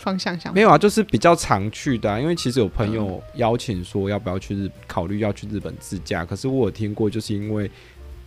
[0.00, 0.52] 方向想。
[0.52, 7.70] 没有啊，就是比较常去的啊，因为其实有朋友邀请说要不要去日，考虑要去日本自驾，可是我有听过，就是因为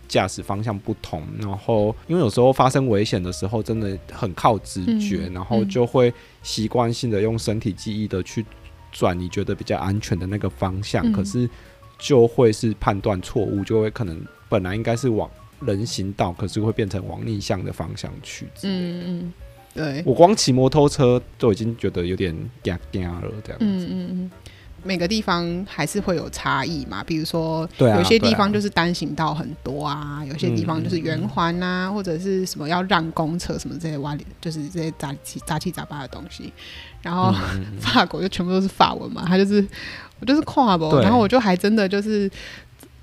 [0.08, 8.44] 驾驶方向不同，然后因为有时候发生危险的时候，真的很靠直觉，嗯，然后就会习惯性的用身体记忆的去
[8.90, 11.48] 转你觉得比较安全的那个方向，嗯，可是。
[11.96, 18.46] 就会是判断错误，就会可能本来应该是往人行道，可是会变成往逆向的方向去。
[18.64, 19.32] 嗯嗯，
[19.74, 20.02] 对。
[20.06, 23.64] 我光骑摩托车都已经觉得有点惊惊了，这样子。
[23.64, 24.30] 嗯嗯嗯。
[24.86, 36.52] 每个地方还是会有差异嘛，比如说，有些地方就是单行道很多啊，有些地方就是圆环啊，或者是什么要让公车什么这些挖里，就是这些杂七杂七杂八的东西。
[37.00, 37.34] 然后
[37.80, 39.66] 法国就全部都是法文嘛，他就是。
[40.20, 42.30] 我就是跨博，然后我就还真的就是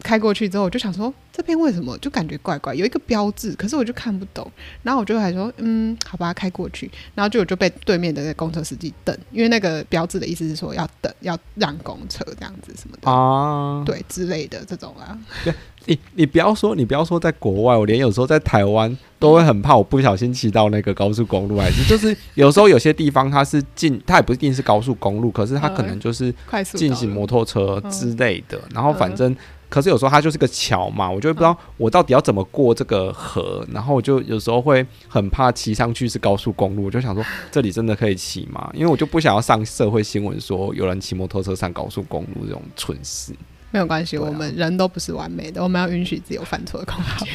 [0.01, 4.49] 开过去之后，我就想说这边为什么就感觉怪怪，有一个标志，可是我就看不懂。
[4.83, 6.89] 然后我就还说，嗯，好吧，开过去。
[7.15, 15.17] 然后就我就被对面的那个公车司机等，因为那个标志的意思是说要等，要让公车这样子什么的啊，对之类的这种啊。
[15.43, 15.53] 对，
[15.85, 29.35] 你你不要说，你不要说在国外，我连有时候在台湾都会很怕，我不小心骑到那个高速公路，还是 就是有时候有些地方它是进，它也不一定是高速公路，可是它可能就是快速进行摩托车之类的，然后反正。
[29.71, 38.69] 可是有时候它就是个桥嘛，我就会不知道我到底要怎么过这个河，然后我就有时候会很怕骑上去是高速公路，我就想说这里真的可以骑吗？
[38.73, 43.33] 因为我就不想要上社会新闻说有人骑摩托车上高速公路这种蠢事。
[43.71, 47.33] 没有关系，啊、我们人都不是完美的，我们要允许自己有犯错的空间。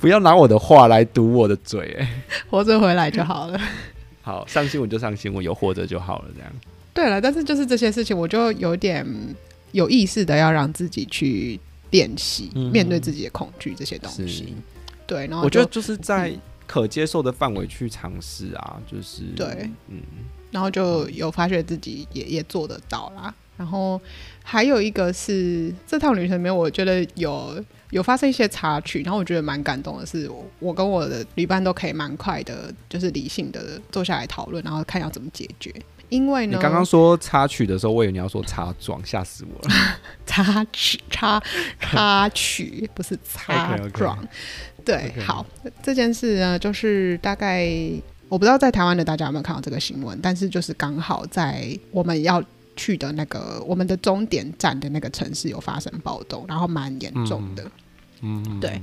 [0.00, 2.08] 不要拿我的话来堵我的嘴，欸，
[2.50, 3.60] 活着回来就好了。
[4.20, 6.50] 好，上新闻就上新闻，有活着就好了，这样。
[6.92, 9.06] 对了，但是就是这些事情，我就有点
[9.70, 11.60] 有意识的要让自己去。
[11.90, 14.54] 练习面对自己的恐惧这些东西，
[15.06, 16.32] 对，然后我觉得就是在
[16.66, 20.02] 可接受的范围去尝试啊，就是对，嗯，
[20.50, 23.34] 然后就有发觉自己也也做得到啦。
[23.56, 24.00] 然后
[24.44, 35.74] 还有一个是这趟旅程里面，我觉得有有发生一些插曲，然后我觉得蛮感动的是，我跟我的旅伴都可以蛮快的，就是理性的坐下来讨论，然后看要怎么解决。
[36.08, 39.74] 因为呢，你刚刚说插曲的时候，我以为你要说插撞，吓死我了。
[40.26, 41.42] 插曲，插
[41.80, 44.16] 插曲，不是插 撞。
[44.16, 44.28] Okay, okay.
[44.84, 45.24] 对，Okay.
[45.24, 45.46] 好，
[45.82, 47.68] 这件事呢，就是大概
[48.28, 52.42] 我不知道在台湾的大家有没有看到这个新闻，但是就是刚好在我们要
[52.76, 57.62] 去的那个我们的终点站的那个城市有发生暴动，然后蛮严重的。
[58.22, 58.80] 嗯，嗯对。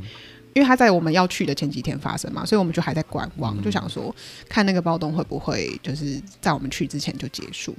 [0.56, 4.16] 因为他在我们要去的前几天发生嘛，所以我们就还在观望，就想说
[4.48, 7.76] 看那个暴动会不会就是在我们去之前就结束。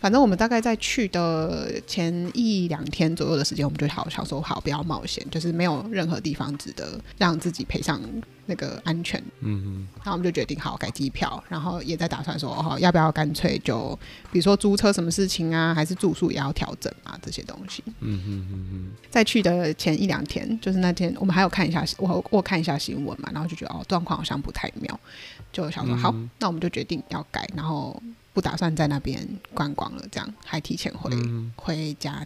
[0.00, 8.00] 反正我们大概在去的前一两天左右的时间，我们就好想说好不要冒险，就是没有任何地方值得让自己赔上
[8.46, 9.20] 那个安全。
[9.40, 9.88] 嗯嗯。
[9.96, 13.98] 然后我们就决定好改机票，然后也在打算说哦，要不要干脆就
[14.30, 17.82] 比如说租车什么事情啊，还是住宿也要调整啊这些东西。
[18.00, 18.90] 嗯嗯嗯嗯。
[19.10, 25.00] 在去的前一两天，就是那天我们还有看一下我我看一下新闻嘛，然后就觉得哦状况好像不太妙，
[25.52, 28.00] 就想说好，那我们就决定要改，然后。
[28.38, 32.24] 不打算在那边观光了，这样还提前回、嗯、回家。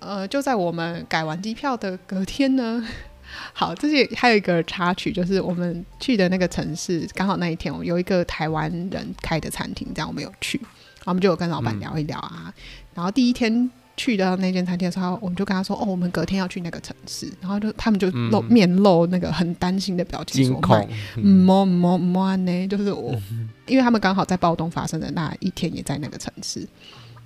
[0.00, 2.84] 呃，就在我们改完机票的隔天呢，
[3.54, 12.46] 好，这里还有一个插曲，就是我们去的那个城市，刚好那一天我有一个台湾人开的餐厅，这样我们有去，然后我们就有跟老板聊一聊啊。
[12.46, 12.52] 嗯、
[12.94, 13.70] 然后第一天。
[13.96, 26.66] 去到那间餐厅的时候，我们就跟他说：“哦，我们隔天要去那个城市。”然后就他们就露、嗯、面露那个很担心的表情，说：“恐嗯，么么么呢？”就是我，嗯、因为他们刚好在暴动发生的那一天也在那个城市。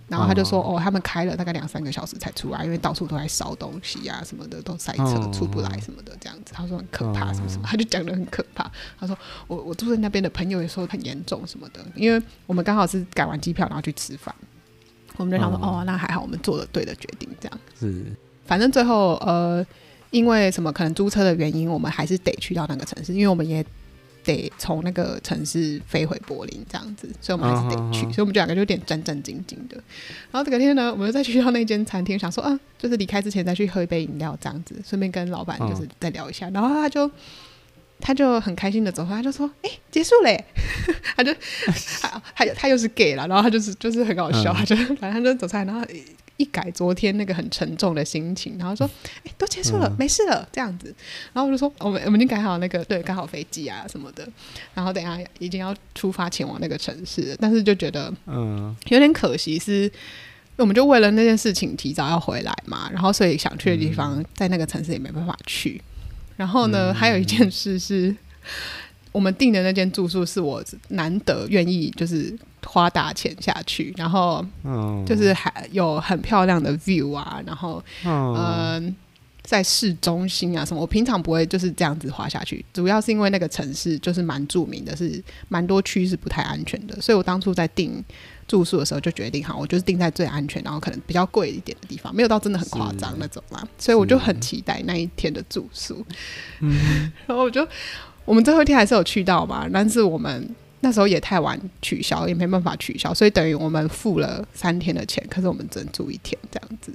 [0.08, 8.70] 然后他就说：“哦，哦，他们开了大概两三个小时才出来，因为到处都在烧东西啊什么的，都塞车出不来什么的这样子。”他说很可怕，什么什么，他就讲的很可怕。
[9.00, 14.32] 他说：“我我住在那边的朋友也说很严重什么的，因为我们刚好是改完机票然后去吃饭。”
[15.16, 18.04] 我们就想说，哦，那还好，我们做了对的决定，这样是。
[18.44, 19.64] 反正最后，呃，
[20.10, 23.64] 因为什么可能租车的原因，我们还是得去到那个城市，因为我们也
[24.22, 28.00] 得从那个城市飞回柏林，这样子，所以我们还是得去。
[28.12, 29.76] 所以我们就两个就有点战战兢兢的。
[30.30, 36.48] 然后这个天呢，我们又再去到那间餐厅，想说，啊，就是离开之前再去喝一杯饮料，这样子，顺便跟老板就是再聊一下。
[36.50, 37.10] 然后他就。
[38.00, 40.44] 他就很开心的走他就说：“哎、欸，结束嘞！
[41.16, 41.32] ”他就
[42.00, 45.82] 他他他又是 gay 了，然后他就是就是很搞笑，嗯、他就反正他就走出来，然后
[46.36, 48.86] 一改昨天那个很沉重的心情，然后说
[49.24, 50.94] ：“哎、欸，都结束了，嗯、没事了。”这样子，
[51.32, 54.28] 然后我就说：“我们我们已经改好那个对，改好飞机啊什么的，
[54.74, 59.92] 然后等一下已经要出发前往那个城市，但是就觉得嗯有点可惜是，是
[60.56, 65.80] 我们就为了那件事情提早要回来嘛，然后所以想去的地方在那个城市也没办法去。”
[66.36, 68.14] 然后呢，嗯、还有一件事是，
[69.12, 74.44] 我们订的那间住宿是我难得愿意就是花大钱下去，然后
[75.06, 78.94] 就是还有很漂亮的 view 啊，然后嗯、呃，
[79.42, 88.04] 在市中心啊什么，我平常不会就是这样子花下去，主要是因为那个城市就是蛮著名的，是蛮多区是不太安全的，所以我当初在订。
[88.48, 96.04] 住宿的时候就决定好，我就是定在最安全，然后可能比较贵一点的地方，没有到真的很夸张那种嘛，所以我就很期待那一天的住宿。
[96.60, 97.66] 嗯， 然后我就
[98.24, 100.48] 我们最后一天还是有去到嘛，但是我们
[100.80, 106.92] 那时候也太晚取消，也没办法取消，所以等于我们付了三天的钱，可是我们只能住一天这样子。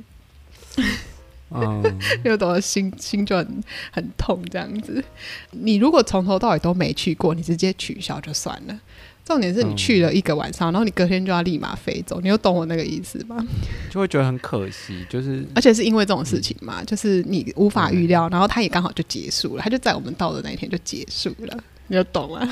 [1.54, 5.04] 嗯，又懂得心心就很很痛这样子。
[5.52, 8.80] 你如果从头到尾都没去过，你直接取消就算了。
[9.32, 13.38] 重点是你去了一个晚上，嗯、然后你隔天就要立马飞走，你有懂我那个意思吗？
[13.90, 21.58] 就会觉得很可惜，就是而且是因为这种事情嘛，嗯、就是你无法预料，然后他也刚好就结束了，他就在我们到的那一天就结束了，
[21.88, 22.48] 你就懂了。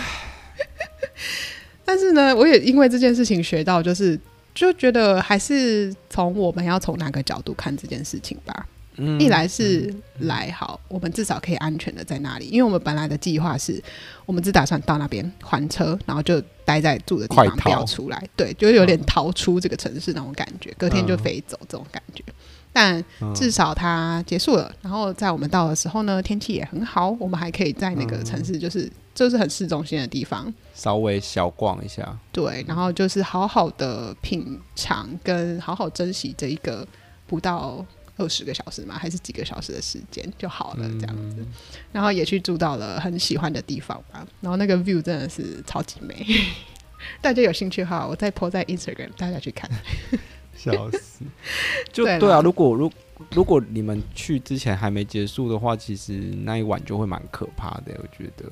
[1.84, 4.20] 但是呢，我也因为这件事情学到，就是
[4.56, 8.66] 就觉得还是从我们要从哪个角度看这件事情吧。
[9.00, 13.82] 嗯、一来是来好，我们至少可以安全的在那里，因为我们本来的计划是，
[14.26, 22.24] 我们只打算到那边还车，然后就待在住的地方不要出来，对，就有点逃出这个城市那种感觉，隔天就飞走这种感觉。
[22.72, 36.88] 但至少它结束了，然后在我们到的时候呢，天气也很好，我们还可以在那个城市，就是就是很市中心的地方，稍微小逛一下，对，然后就是好好的品尝跟好好珍惜这一个
[37.26, 37.84] 不到。
[38.20, 41.38] 二十个小时嘛，还是几个小时的时间就好了，这样子。
[41.40, 41.48] 嗯、
[41.92, 44.28] 然后也去住到了很喜欢的地方吧。
[44.42, 46.24] 然后那个 view 真的是超级美，
[47.22, 49.68] 大家有兴趣的话，我再 po 在 Instagram，大家去看。
[50.56, 51.24] 笑死！
[51.94, 52.92] 就对啊，如果如
[53.32, 56.12] 如果你们去之前还没结束的话，其实
[56.44, 57.98] 那一晚就会蛮可怕的。
[57.98, 58.44] 我觉得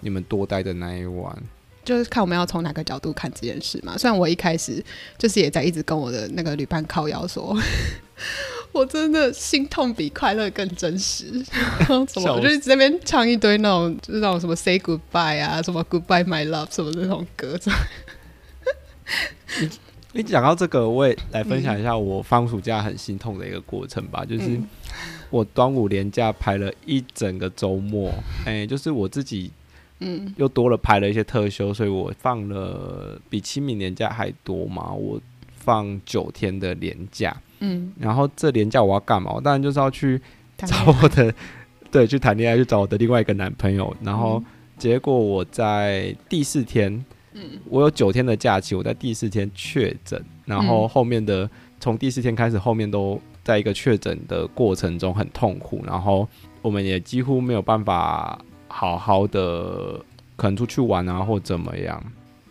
[0.00, 1.34] 你们多待的那一晚，
[1.82, 3.96] 就是看我们要从哪个角度看这件事嘛。
[3.96, 4.84] 虽然我一开始
[5.16, 7.56] 就是也在一直跟我的那个旅伴靠腰说。
[8.72, 11.26] 我真的心痛比快乐更真实。
[11.88, 17.58] 我就一直在那边唱一堆那种，就是那种什么 “say goodbye” 啊，什么 “goodbye my love” 什么那种歌。
[19.60, 19.68] 你
[20.12, 24.24] 你讲到这个，我也来分享一下我放暑假很心痛的一个过程吧。
[24.28, 24.60] 嗯、就是
[25.30, 28.12] 我端午连假排了一整个周末，
[28.44, 29.50] 哎、欸，就是我自己，
[29.98, 34.92] 嗯，又多了排了一些特休，所以我放了比清明年假还多嘛。
[34.92, 35.20] 我
[35.60, 37.36] 放九天的年假。
[37.60, 39.30] 嗯，然后这年假我要干嘛？
[39.32, 40.20] 我当然就是要去
[40.56, 41.32] 找我的，
[41.92, 43.94] 对，去谈恋爱，去找我的另外一个男朋友。
[44.02, 44.42] 然后
[44.78, 47.04] 结果我在第四天，
[47.34, 51.48] 嗯，我有九天的假期，我在第四天确诊，然后后面的
[51.78, 56.26] 从第四天开始，后面都在一个确诊的过程中很痛苦，然后
[56.62, 58.38] 我们也几乎没有办法
[58.68, 60.00] 好好的
[60.36, 62.02] 可能出去玩啊，或怎么样，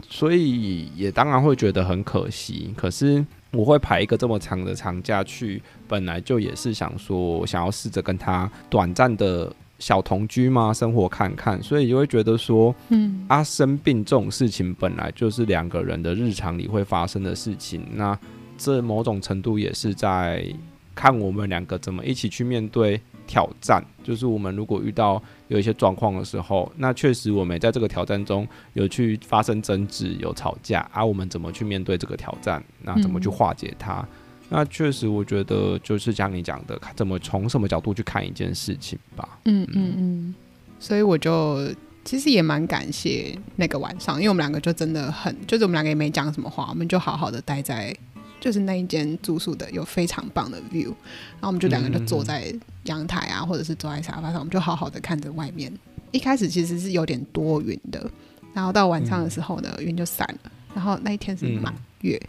[0.09, 2.73] 所以也当然会觉得很可惜。
[2.75, 3.25] 可是。
[3.51, 18.15] 我会排一个这么长的长假去，本来就也是想说，想要试着跟他短暂的小同居嘛，生活看看，所以就会觉得说，嗯，啊，生病这种事情本来就是两个人的日常里会发生的事情，那
[18.55, 20.45] 这某种程度也是在
[20.93, 23.01] 看我们两个怎么一起去面对。
[23.29, 32.63] 挑战就是我们如果遇到有一些状况的时候，那确实我们在这个挑战中有去发生争执、有吵架，而、啊、我们怎么去面对这个挑战？
[32.81, 33.99] 那怎么去化解它？
[33.99, 34.07] 嗯、
[34.49, 39.37] 那确实，我觉得就是像你讲的，怎么从什么角度去看一件事情吧。
[39.45, 40.35] 嗯嗯嗯。
[40.79, 41.71] 所以我就
[42.03, 47.95] 其实也蛮感谢那个晚上，因为我们两个就真的很，就是我们两个也没讲什么话，我们就好好的待在。
[48.39, 52.53] 就是那一间住宿的有非常棒的 view，然后我们就两个人就坐在
[52.85, 55.71] 阳台啊，或者是坐在沙发上，我们就好好的看着外面。
[56.11, 58.09] 一开始其实是有点多云的，
[58.53, 60.51] 然后到晚上的时候呢，云就散了。
[60.73, 62.19] 然后那一天是满月，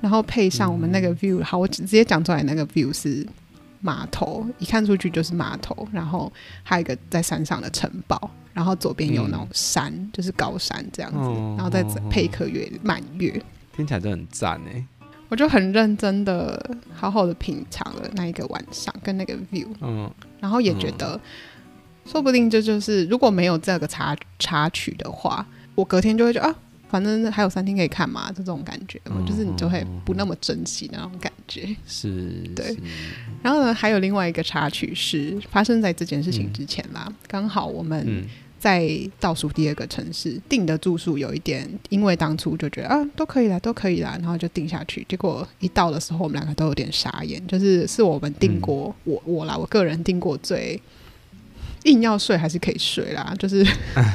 [0.00, 3.26] 然后配上我们那个 view，好，我直接讲出来，那个 view 是
[3.80, 6.30] 码头，一看出去就是码头，然后
[6.62, 11.18] 还有一个在山上的城堡，然后左边有那种山，就是高山这样子，
[11.56, 13.40] 然后再配一颗月满月，
[13.74, 14.84] 听起来就很赞哎。
[15.28, 20.10] 我就很认真的、好好的品尝了那一个晚上跟那个 view，嗯，
[20.40, 21.20] 然后也觉得，嗯、
[22.10, 26.54] 说不定这就是如果没有这个插插曲的话，我隔天就会觉得啊，
[26.88, 32.76] 反正还有三天可以看嘛，这种感觉，嗯、就是你就会不那么珍惜那种感觉，是，对。
[33.42, 38.24] 然后呢，还有另外一个插曲是发生在这件事情之前啦，嗯、刚好我们。
[38.58, 38.90] 嗯在
[39.20, 45.06] 倒数第二个城市订的住宿有一点，因为当初就觉得啊都可以啦，都可以啦，然后就订下去。
[45.08, 50.82] 结果一到的时候，我们两个都有点傻眼，就是是我们订过，嗯、我我啦，我个人订过最
[51.84, 53.64] 硬要睡还是可以睡啦，就是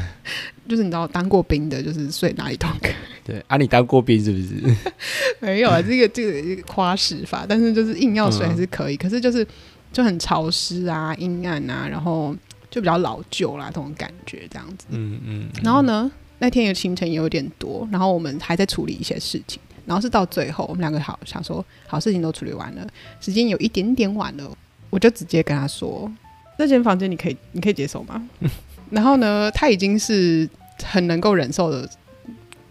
[0.68, 2.94] 就是你知道当过兵的，就是睡哪里都可以。
[3.24, 4.76] 对啊，你当过兵是不是？
[5.40, 9.48] 没有啊，这个这个夸饰法，但是就是硬要睡还是可以，嗯、可是就是
[9.94, 12.36] 就很潮湿啊、阴暗啊，然后。
[12.74, 14.88] 就比较老旧啦，这种感觉这样子。
[14.90, 15.50] 嗯嗯。
[15.54, 22.88] 嗯然后呢，那天的行程也有点多，然后我们还在处理一些事情，然后是到最后，我们两个好想说，好事情都处理完了，
[23.22, 24.58] 时间有一点点晚了，
[24.90, 26.12] 我就直接跟他说，
[26.58, 28.28] 那间房间你可以，你可以接受吗？
[28.90, 30.50] 然后呢，他已经是
[30.84, 31.88] 很能够忍受的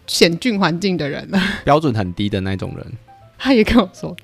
[0.09, 2.93] 险峻环境的人了，标准很低的那种人。
[3.39, 4.17] 他也跟我说，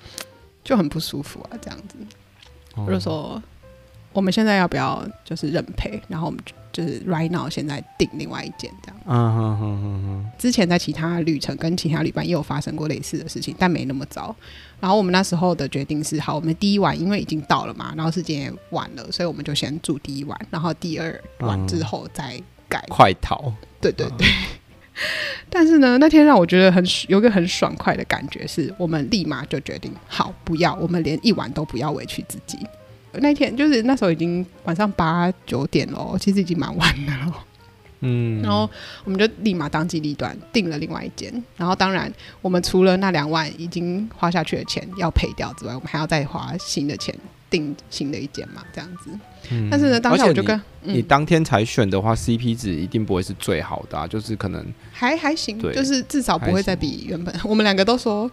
[0.64, 1.96] 就很不舒服啊，这样子。
[2.74, 3.40] 我就说
[4.12, 6.00] 我们现在要不要就是认赔？
[6.08, 6.40] 然后我们
[6.72, 8.96] 就是 right now 现在订另外一间这样。
[9.06, 10.30] 嗯哼哼哼哼。
[10.38, 14.34] 之前在其他旅程跟其他旅伴也有发生过类似的事情，但没那么糟。
[14.80, 22.84] 然后我们那时候的决定是：好，我们第一晚因为已经到了嘛，然后时间也晚了，所以我们就先住第一晚，然后第二晚之后再改。
[22.88, 23.52] 快逃。
[23.80, 24.26] 对对对。
[25.48, 32.58] 但是呢，那天让我觉得很有个很爽快的感觉，是我们立马就决定好不要，我们连一晚都不要委屈自己。
[33.12, 37.44] 那天就是那时候已经晚上八九点了，其实已经蛮晚的了。
[38.00, 38.70] 嗯，然后
[39.02, 41.32] 我们就立马当机立断订了另外一间。
[41.56, 47.12] 然后当然，我们除了那两万已经花下去的钱要赔掉之外，我们还要再花新的钱
[47.50, 49.10] 订新的一间嘛，这样子。
[49.50, 57.34] 嗯、但是呢，当下我就跟你，嗯、你当天才选的话，CP 值一定不会是最好的，啊，就是可能还还行，就是至少不会再比原本。
[57.42, 58.30] 我们两个都说。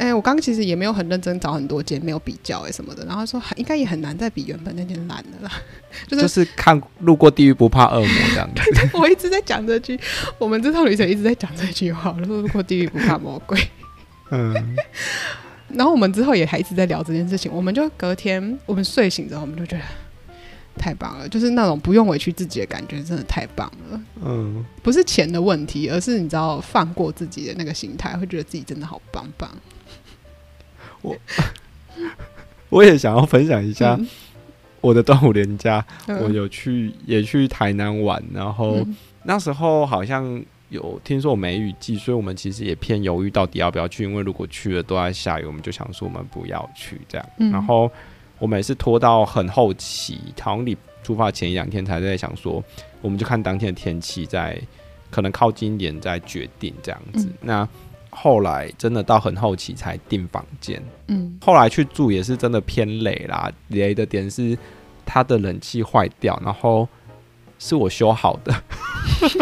[0.00, 3.04] 哎、欸，我刚刚其实也没有很认真找很多间，没有比较哎什么的。
[3.04, 5.52] 然后说应该也很难再比原本那间烂的了。
[6.08, 8.62] 就是就是看路过地狱不怕恶魔这样子。
[8.94, 10.00] 我一直在讲这句，
[10.38, 13.60] 我们这趟旅程一直在讲这句话，说路过地狱不怕魔鬼。
[14.30, 14.74] 嗯。
[15.68, 17.52] 然后我们之后也还一直在聊这件事情。
[17.52, 19.84] 我们就隔天我们睡醒之后，我们就觉得
[20.78, 24.00] 太棒了，就是那种不用委屈自己的感觉，真的太棒了。
[24.24, 24.64] 嗯。
[24.82, 29.50] 不是钱的问题，而是你知道放过自己的那个心态，会觉得自己真的好棒棒。
[31.02, 31.16] 我
[32.68, 33.98] 我也想要分享一下
[34.80, 47.26] 我的端午连假，嗯、我有去也去台南玩，然后、嗯、那时候好像有听说梅雨季，所以我们其实也偏犹豫到底要不要去，因为如果去了都在下雨，我们就想说我们不要去这样。
[47.38, 47.90] 嗯、然后
[48.38, 52.62] 我们也是拖到很后期，好像你出发前一两天才在想说，
[53.02, 54.58] 我们就看当天的天气，在
[55.10, 57.26] 可能靠近一点再决定这样子。
[57.26, 57.68] 嗯、那
[58.10, 63.50] 后来真的到很后期才订房间，嗯，后来去住也是真的偏累啦。
[63.68, 64.56] 累的点是
[65.06, 66.88] 它的冷气坏掉，然后
[67.58, 68.62] 是我修好的。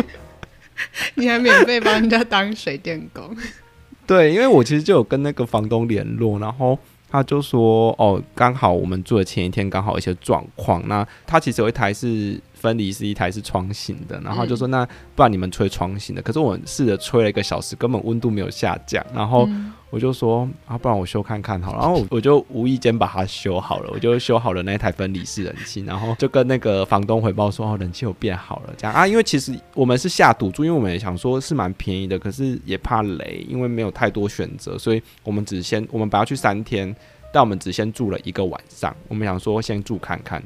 [1.16, 3.37] 你还免费帮人家当水电工？
[4.07, 6.79] 对，因为我其实就有跟那个房东联络，然后
[7.11, 10.87] 他就说：“哦，刚好我们住的前一天刚好一些状况。
[10.89, 14.84] 那他其实有一台是。”分离是一台是窗型的，然后就说，那
[15.14, 19.48] 不然你们吹窗型的，可是我试着吹了一个小时，根本温度没有下降，然后
[19.90, 28.74] 我就说啊，不然我修看看好了，然后我就无意间把它修好了，我就修好了那台分离式冷气，然后就跟那个房东回报说哦，冷气有变好了。
[28.76, 36.94] 这样啊，因为其实我们是下赌注，因为我们也想说是蛮便宜的，可是也怕雷，因为没有太多选择，所以我们只先我们本来要去三天，
[37.32, 40.42] 但我们只先住了一个晚上，我们想说先住看看。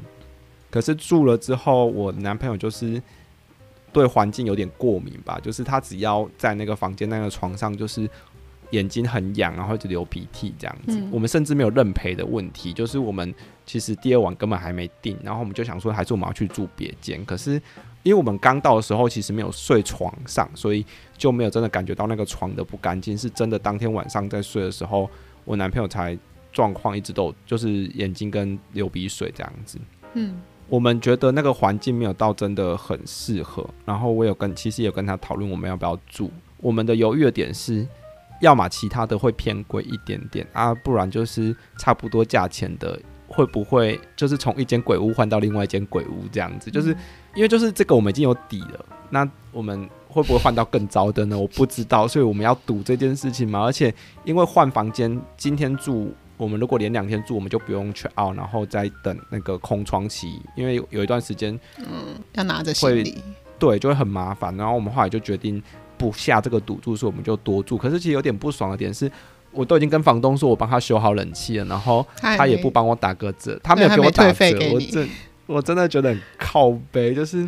[0.73, 2.99] 可是住了之后，我男朋友就是
[3.91, 8.09] 对环境有点过敏吧，就是他只要在那个房间那个床上，就是
[8.71, 10.99] 眼睛很痒，然后就流鼻涕这样子。
[10.99, 13.31] 嗯、我们甚至没有认赔的问题，就是我们
[13.67, 17.23] 其实第二晚根本还没定，然后我们就想说，还是我们要去住别间。
[17.23, 17.51] 可是
[18.01, 20.83] 因为我们刚到的时候，其实没有睡床上，所以
[21.15, 23.15] 就没有真的感觉到那个床的不干净。
[23.15, 25.07] 是真的当天晚上在睡的时候，
[25.45, 26.17] 我男朋友才
[26.51, 29.77] 状况一直都就是眼睛跟流鼻水这样子。
[30.15, 30.41] 嗯。
[30.69, 36.31] 我们觉得那个环境没有到真的很适合，然后我有跟其实也有跟他讨论我们要不要住。
[36.57, 37.85] 我们的犹豫的点是，
[38.41, 46.71] 要么其他的会偏贵一点点啊，不然就是差不多价钱的会不会就是从一间鬼屋换到另外一间鬼屋这样子？
[46.71, 46.89] 就是
[47.35, 51.37] 因为就是这个我们已经有底了，那我们会不会换到更糟的呢？
[51.37, 53.61] 我不知道，所以我们要赌这件事情嘛。
[53.61, 53.93] 而且
[54.23, 56.11] 因为换房间，今天住。
[56.37, 63.23] 我们如果连两天住，我们就不用 check out，然后再等那个空窗期，因为有一段时间，嗯，要拿着行李，
[63.59, 64.55] 对，就会很麻烦。
[64.57, 65.61] 然后我们后来就决定
[65.97, 67.77] 不下这个赌注，所以我们就多住。
[67.77, 69.11] 可是其实有点不爽的点是，
[69.51, 75.09] 我都已经跟房东说我帮他修好冷气了，然后他也不帮我打个折，他没有给我打折，我真
[75.45, 77.47] 我真的觉得很靠背，就是。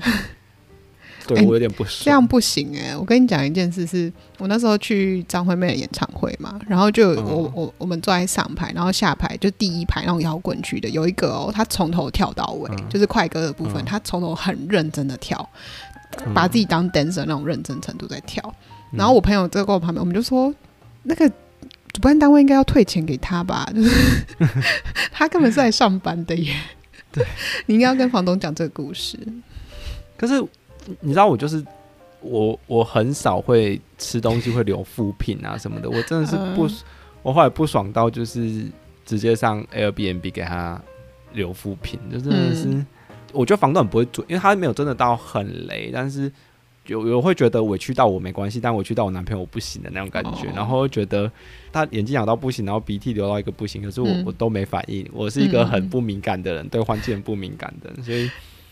[1.27, 2.95] 对我有点不这样不行哎，欸！
[2.95, 15.49] 我跟你讲一件事是，是我那时候去张惠妹的演唱会嘛，然后就我我我们坐在上排，然后下排就第一排那种摇滚区的，有一个哦，他从头跳到尾，嗯、就是快歌的部分，嗯、他从头很认真的跳，
[16.25, 18.43] 嗯、把自己当 dancer 那种认真程度在跳。
[18.91, 20.53] 嗯、然后我朋友在跟我旁边，我们就说，
[21.03, 21.27] 那个
[21.91, 24.25] 主办单位应该要退钱给他吧，就是
[25.11, 26.55] 他根本是来上班的耶。
[27.11, 27.25] 对，
[27.65, 29.17] 你应该要跟房东讲这个故事。
[30.15, 30.45] 可是。
[31.01, 31.63] 你知道我就是
[32.21, 35.89] 我，我很少会吃东西会留副品啊什么的。
[35.89, 36.67] 我真的是不，
[37.21, 38.65] 我后来不爽到就是
[39.05, 40.81] 直接上 Airbnb 给他
[41.33, 42.85] 留副品，就真的是，
[43.33, 46.31] 我觉得房东很不会做，因为他没有真的到很雷，但是
[46.87, 51.29] 有有会觉得委屈到我没关系，但委屈到我男朋友我不行的那种感觉，哦、然后觉得
[51.71, 58.29] 他眼睛痒到不行，然后鼻涕流到一个不行，可是我、嗯、我都没反应，我是一个很不敏感的人，嗯、对环境很不敏感的人，所以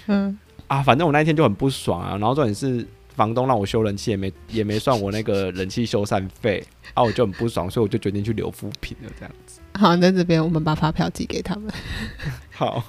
[0.08, 0.38] 嗯
[0.74, 6.66] 啊，反正我那一天就很不爽啊，然后重点是房东让我修冷气也没也没算我那个人气修缮费，
[6.96, 9.60] 啊我就很不爽，所以我就决定去留负评了这样子。
[9.78, 11.72] 好，在这边我们把发票寄给他们，
[12.52, 12.84] 好，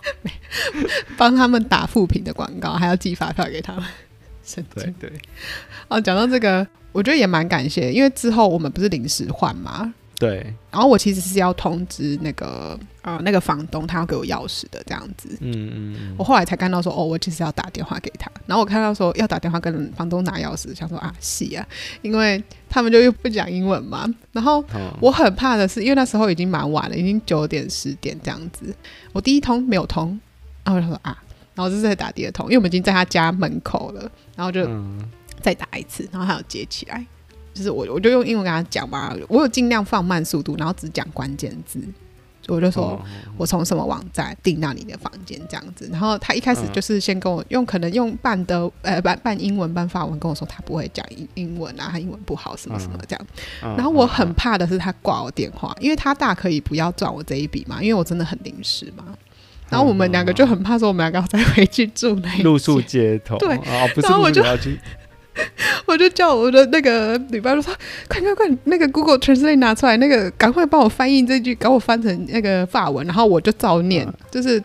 [1.19, 3.85] 帮他们打负评的广告，还要寄发票给他们。
[4.75, 5.13] 对对，
[5.89, 9.93] 哦，讲到这个，我觉得也蛮感谢，因为之后我们不是临时换嘛，
[10.25, 21.67] 对，然后我其实是要通知那个呃那个房东，他要给我钥匙的这样子，嗯嗯嗯，我后来才看到说，哦，我其实要打电话给他，然后我看到说要打电话跟房东拿钥匙，想说啊，是啊，
[22.03, 24.65] 因为他们就又不讲英文嘛，然后
[25.01, 28.75] 我很怕的是，因为那时候已经蛮晚了，已经九点十点这样子，
[29.13, 30.19] 我第一通没有通，
[30.65, 31.17] 然后我就说啊。
[31.57, 34.69] 然后就是在打第二通，因为我们已经在他家门口了，然后就
[35.41, 37.07] 再打一次，然后他有接起来，
[37.55, 41.81] 就是我我就用英文跟他讲嘛，我有尽量放慢速度，然后只讲关键字，
[42.49, 43.01] 我就说
[43.39, 53.27] 我从什么网站订到你的房间这样子，然后他一开始就是先跟我用可能用半的呃半半英文半法文跟我说他不会讲英英文啊，他英文不好什么什么这样，
[53.77, 59.05] 然后我很怕的是他挂我电话，因为他大可以不要赚我这一笔嘛，因为我真的很临时嘛。
[59.71, 63.39] 然后我们两个就很怕说我们两个要再回去住那露宿街头。
[63.39, 64.43] 对，哦、不是然后我就
[65.87, 67.75] 我就叫我的那个女伴说
[68.09, 74.63] ：“快快快，那个 Google Translate 拿出来，那个赶快帮我翻译这句，给我翻成那个法文。”然后我就照念，嗯、就是。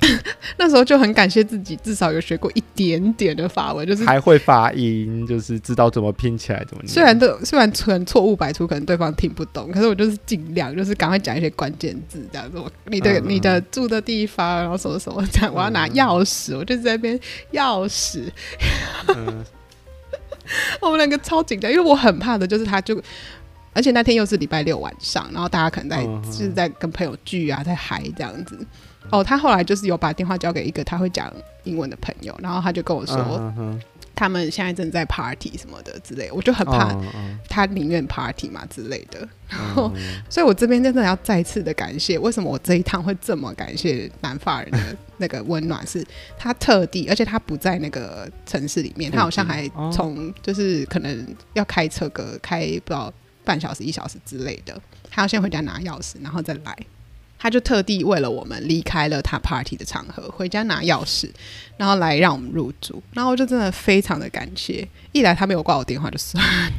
[0.58, 6.88] 那时候就很感谢自己，至少有学过一点点的法文，就是还会发音，就是知道怎么拼起来，怎么念。
[6.88, 12.60] 虽然都虽然错误百出，可能对方听不懂，可是我就是尽量，就是赶快讲一些关键字，这样子。
[12.60, 17.18] 我你的、嗯、你的住的地方，然后什么什么这样，我要拿钥匙，我就在那边
[17.50, 18.22] 钥匙。
[20.48, 23.00] 嗯、 我们两个超紧张，因为我很怕的就是他就，
[23.72, 28.58] 而且那天又是礼拜六晚上，然后大家可能在、嗯、就是在跟朋友聚啊，在嗨这样子。
[29.10, 31.32] 哦，他后来就是有把电话交给一个他会讲
[31.64, 33.52] 英文的朋友，然后他就跟我说，
[34.18, 36.92] 他们现在正在 party 什么的之类，我就很怕
[37.48, 39.20] 他宁愿 party 嘛之类的。
[39.48, 39.92] 然后，
[40.28, 46.04] 所以我这边真的要再次的感谢，为什么我这一趟会这么感谢南法人的那个温暖，是
[46.36, 53.12] 他特地，而且他不在那个城市里面，他好像还从就是可能要开车个开不知道
[53.44, 54.76] 半小时一小时之类的，
[55.08, 56.76] 他要先回家拿钥匙，然后再来。
[57.38, 61.30] 他就特地为了我们离开了他 party 的场合，回家拿钥匙，
[61.76, 63.00] 然后来让我们入住。
[63.12, 66.72] 然后我就真的非常的感谢，一来他没有挂我电话就算了，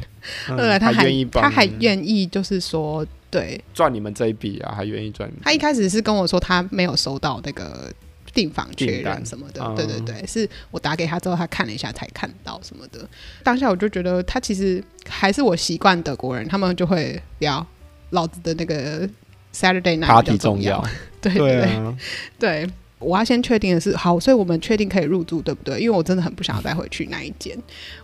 [0.50, 5.30] 嗯、二来他还，还他还愿意就是说对赚你们这一笔啊，还愿意赚。
[5.42, 7.90] 他一开始是跟我说他没有收到那个
[8.34, 13.08] 订房确认什么的，单对对对，是我打给他之后他看了一下才看到什么的。
[13.42, 17.66] 当下我就觉得他其实还是我习惯德国人，他们就会聊
[18.10, 19.08] 老子的那个。
[19.54, 20.84] Saturday night 比较重要，
[21.20, 21.96] 对对 对，对，啊、
[22.38, 25.80] 对，我要先确定的是好，所以我们确定可以入住，对不对？
[25.80, 27.56] 因为我真的很不想要再回去那一间，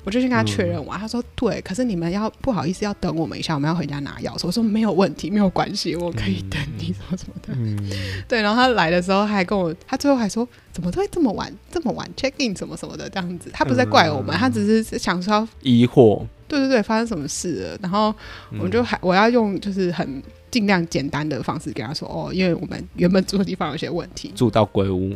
[0.05, 4.47] 我就先跟他确认完，嗯、他说对，可是你们要不好意思要等我们一下，我们要回家拿钥匙。
[4.47, 7.55] 我说没有问题，没有关系，我可以等你什么什么的。
[7.55, 7.79] 嗯、
[8.27, 13.09] 对，然后他来的时候还跟我，他最后还说怎么都会这么晚，这么晚 check in 什么什么的？
[13.11, 17.79] 这样子，他不是在怪我们，嗯、他只是想说疑惑，对对对，发生什么事了？
[17.83, 18.15] 然后
[18.61, 20.23] 我就还我要用就是很。
[20.49, 25.13] 尽量简单的方式跟他说哦，因为我们原本住的地方有些问题，住到鬼屋。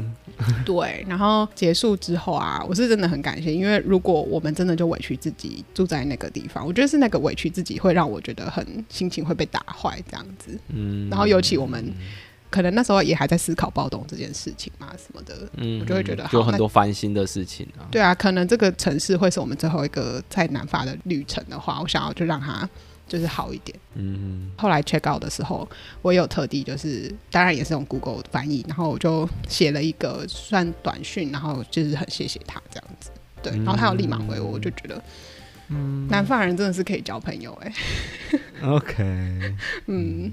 [0.67, 10.59] 对，然后结束之后啊，我是真的很感谢，因为如果我们真的就委屈自己住在那个地方，我觉得是那个委屈自己会让我觉得很心情会被打坏这样子。
[10.69, 11.91] 嗯，然后尤其我们
[12.51, 17.87] 可能那时候也还在思考暴动这件事情嘛什么的，嗯，我就会觉得有很多烦心的事情啊。
[17.91, 22.69] 对啊，可能这个城市会是我们最后一个在南法的旅程的话，我想要就让他。
[23.09, 23.77] 就是好一点。
[23.95, 25.69] 嗯，后来 check out 的时候，
[26.01, 33.11] 我有特地就是，当然也是用 Google 翻译，然后我就写了一个算短讯，然后就是很谢谢他这样子。
[33.43, 35.03] 对，然后他有立马回我，我就觉得，
[35.71, 37.73] 嗯，南法人真的是可以交朋友哎、
[38.31, 38.69] 欸。
[38.69, 39.57] OK，
[39.91, 40.33] 嗯。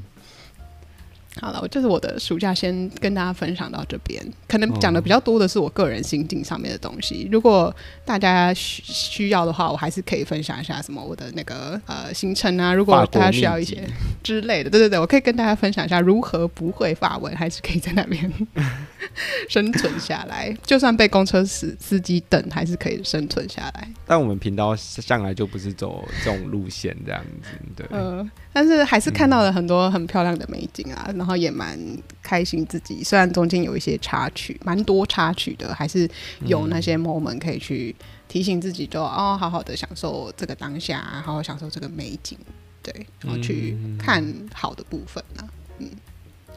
[1.40, 4.24] 好了，我就是我的暑假，先跟大家分享到这边。
[4.48, 7.28] 可能讲的比较多的是我个人心境上面的东西。
[7.32, 7.74] 如果
[8.06, 12.74] 大家需需要的话，我还是可以分享一下什么我的那个呃行程啊。
[12.74, 13.84] 如果大家需要一些，
[14.24, 14.70] 之类的。
[14.70, 18.32] 对对对，我可以跟大家分享一下如何不会发文，还是可以在那边
[19.50, 20.56] 生存下来。
[20.64, 23.88] 就算被公车司司机等，还是可以生存下来。
[24.06, 27.50] 但我们频道向来就不是走这种路线，这样子。
[27.76, 28.28] 对，呃，
[28.58, 31.78] 但是还是看到了很多很漂亮的美景啊，嗯、然后也蛮
[32.24, 33.04] 开心自己。
[33.04, 36.10] 虽然中间有一些插曲，蛮多插曲的，还是
[36.42, 37.96] 有那些 moment 可以去。
[38.28, 42.38] 提醒自己就，就哦，好好的享受这个当下，好好享受这个美景，
[42.84, 44.22] 对，然后去看
[44.54, 45.48] 好的部分呢、啊。
[45.78, 45.90] 嗯，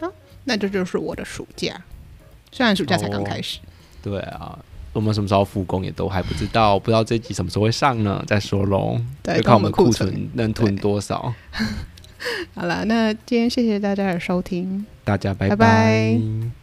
[0.00, 1.80] 好、啊，那这就，就是我的暑假，
[2.50, 3.62] 虽然暑假才刚开始、哦。
[4.02, 4.58] 对啊，
[4.92, 8.22] 我们什么时候复工也都还不知道，不知道这集什么时候会上呢？
[8.26, 11.32] 再说喽，对，就看我们库存能囤多少。
[12.54, 15.56] 好了，那今天谢谢大家的收听，大家拜拜。
[15.56, 16.59] 拜拜。